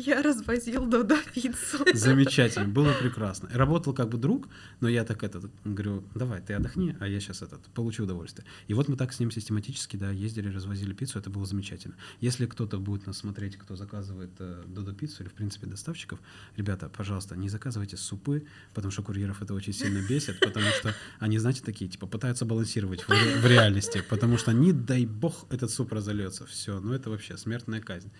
[0.05, 1.85] Я развозил Додо пиццу.
[1.93, 3.49] Замечательно, было прекрасно.
[3.51, 4.47] Работал как бы друг,
[4.79, 8.45] но я так этот говорю, давай, ты отдохни, а я сейчас этот получу удовольствие.
[8.67, 11.95] И вот мы так с ним систематически, да, ездили, развозили пиццу, это было замечательно.
[12.21, 16.19] Если кто-то будет нас смотреть, кто заказывает э, Додо пиццу или в принципе доставщиков,
[16.55, 21.37] ребята, пожалуйста, не заказывайте супы, потому что курьеров это очень сильно бесит, потому что они,
[21.39, 25.91] знаете, такие, типа, пытаются балансировать в, в реальности, потому что не дай бог этот суп
[25.91, 28.11] разольется, все, ну это вообще смертная казнь.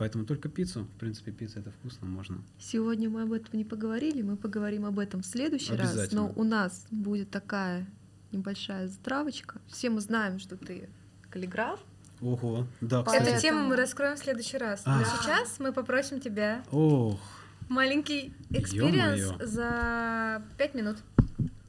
[0.00, 2.38] Поэтому только пиццу, в принципе, пицца это вкусно, можно.
[2.58, 5.90] Сегодня мы об этом не поговорили, мы поговорим об этом в следующий раз.
[5.90, 6.22] Обязательно.
[6.22, 7.86] Но у нас будет такая
[8.32, 9.60] небольшая затравочка.
[9.68, 10.88] Все мы знаем, что ты
[11.28, 11.80] каллиграф.
[12.22, 13.28] Ого, да, кстати.
[13.28, 14.80] Эту тему мы раскроем в следующий раз.
[14.86, 15.00] А.
[15.00, 17.20] Но сейчас мы попросим тебя Ох,
[17.68, 20.96] маленький experience за пять минут.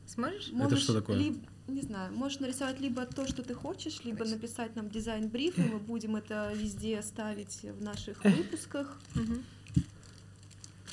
[0.08, 0.54] Сможешь?
[0.58, 1.36] Это что такое?
[1.74, 5.80] Не знаю, можешь нарисовать либо то, что ты хочешь, либо написать нам дизайн-бриф, и мы
[5.80, 8.98] будем это везде ставить в наших выпусках.
[9.16, 9.44] Мгм.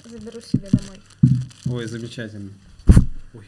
[0.05, 1.01] Заберу себе домой.
[1.67, 2.51] ой, замечательно.
[3.35, 3.45] Ой,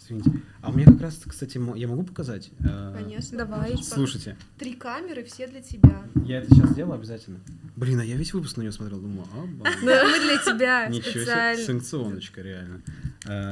[0.00, 0.30] извините.
[0.62, 2.50] А у меня как раз, кстати, я могу показать?
[2.60, 3.38] Э, Конечно.
[3.38, 3.76] Давай.
[3.82, 6.02] Слушайте, Три камеры, все для тебя.
[6.24, 7.40] я это сейчас сделаю обязательно.
[7.76, 9.26] Блин, а я весь выпуск на нее смотрел, думаю.
[9.62, 12.80] Да, мы для тебя Ничего себе, санкционочка, реально.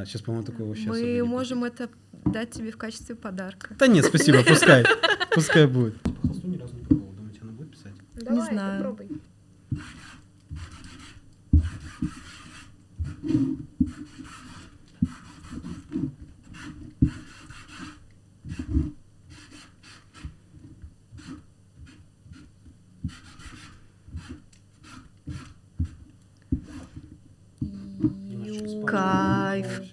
[0.07, 1.91] сейчас, по-моему, такое вообще Мы можем это
[2.33, 3.75] дать тебе в качестве подарка.
[3.79, 4.85] Да нет, спасибо, пускай.
[5.35, 6.03] Пускай будет.
[6.03, 7.13] Типа холсту ни разу не пробовал.
[7.13, 7.93] Думаете, она будет писать?
[8.15, 8.85] Давай, знаю.
[8.85, 9.21] попробуй.
[28.87, 29.86] Кайф.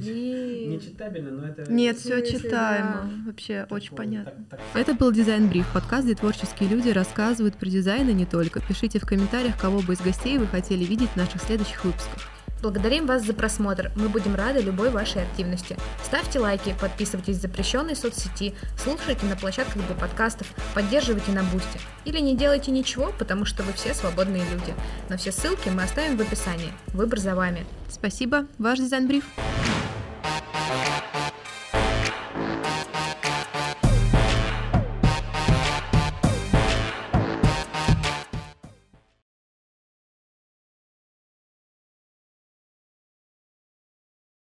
[0.00, 0.70] Блин.
[0.70, 1.70] Нечитабельно, но это...
[1.72, 3.00] Нет, все читаемо.
[3.04, 3.10] да.
[3.26, 4.32] Вообще очень такое, понятно.
[4.50, 8.26] так- так- Это был Дизайн Бриф, подкаст, где творческие люди рассказывают про дизайн и не
[8.26, 8.60] только.
[8.60, 12.28] Пишите в комментариях, кого бы из гостей вы хотели видеть в наших следующих выпусках.
[12.62, 13.90] Благодарим вас за просмотр.
[13.96, 15.76] Мы будем рады любой вашей активности.
[16.04, 21.80] Ставьте лайки, подписывайтесь в запрещенной соцсети, слушайте на площадках для подкастов, поддерживайте на Boosty.
[22.04, 24.74] Или не делайте ничего, потому что вы все свободные люди.
[25.08, 26.70] Но все ссылки мы оставим в описании.
[26.94, 27.66] Выбор за вами.
[27.90, 28.46] Спасибо.
[28.58, 29.24] Ваш Дизайн Бриф.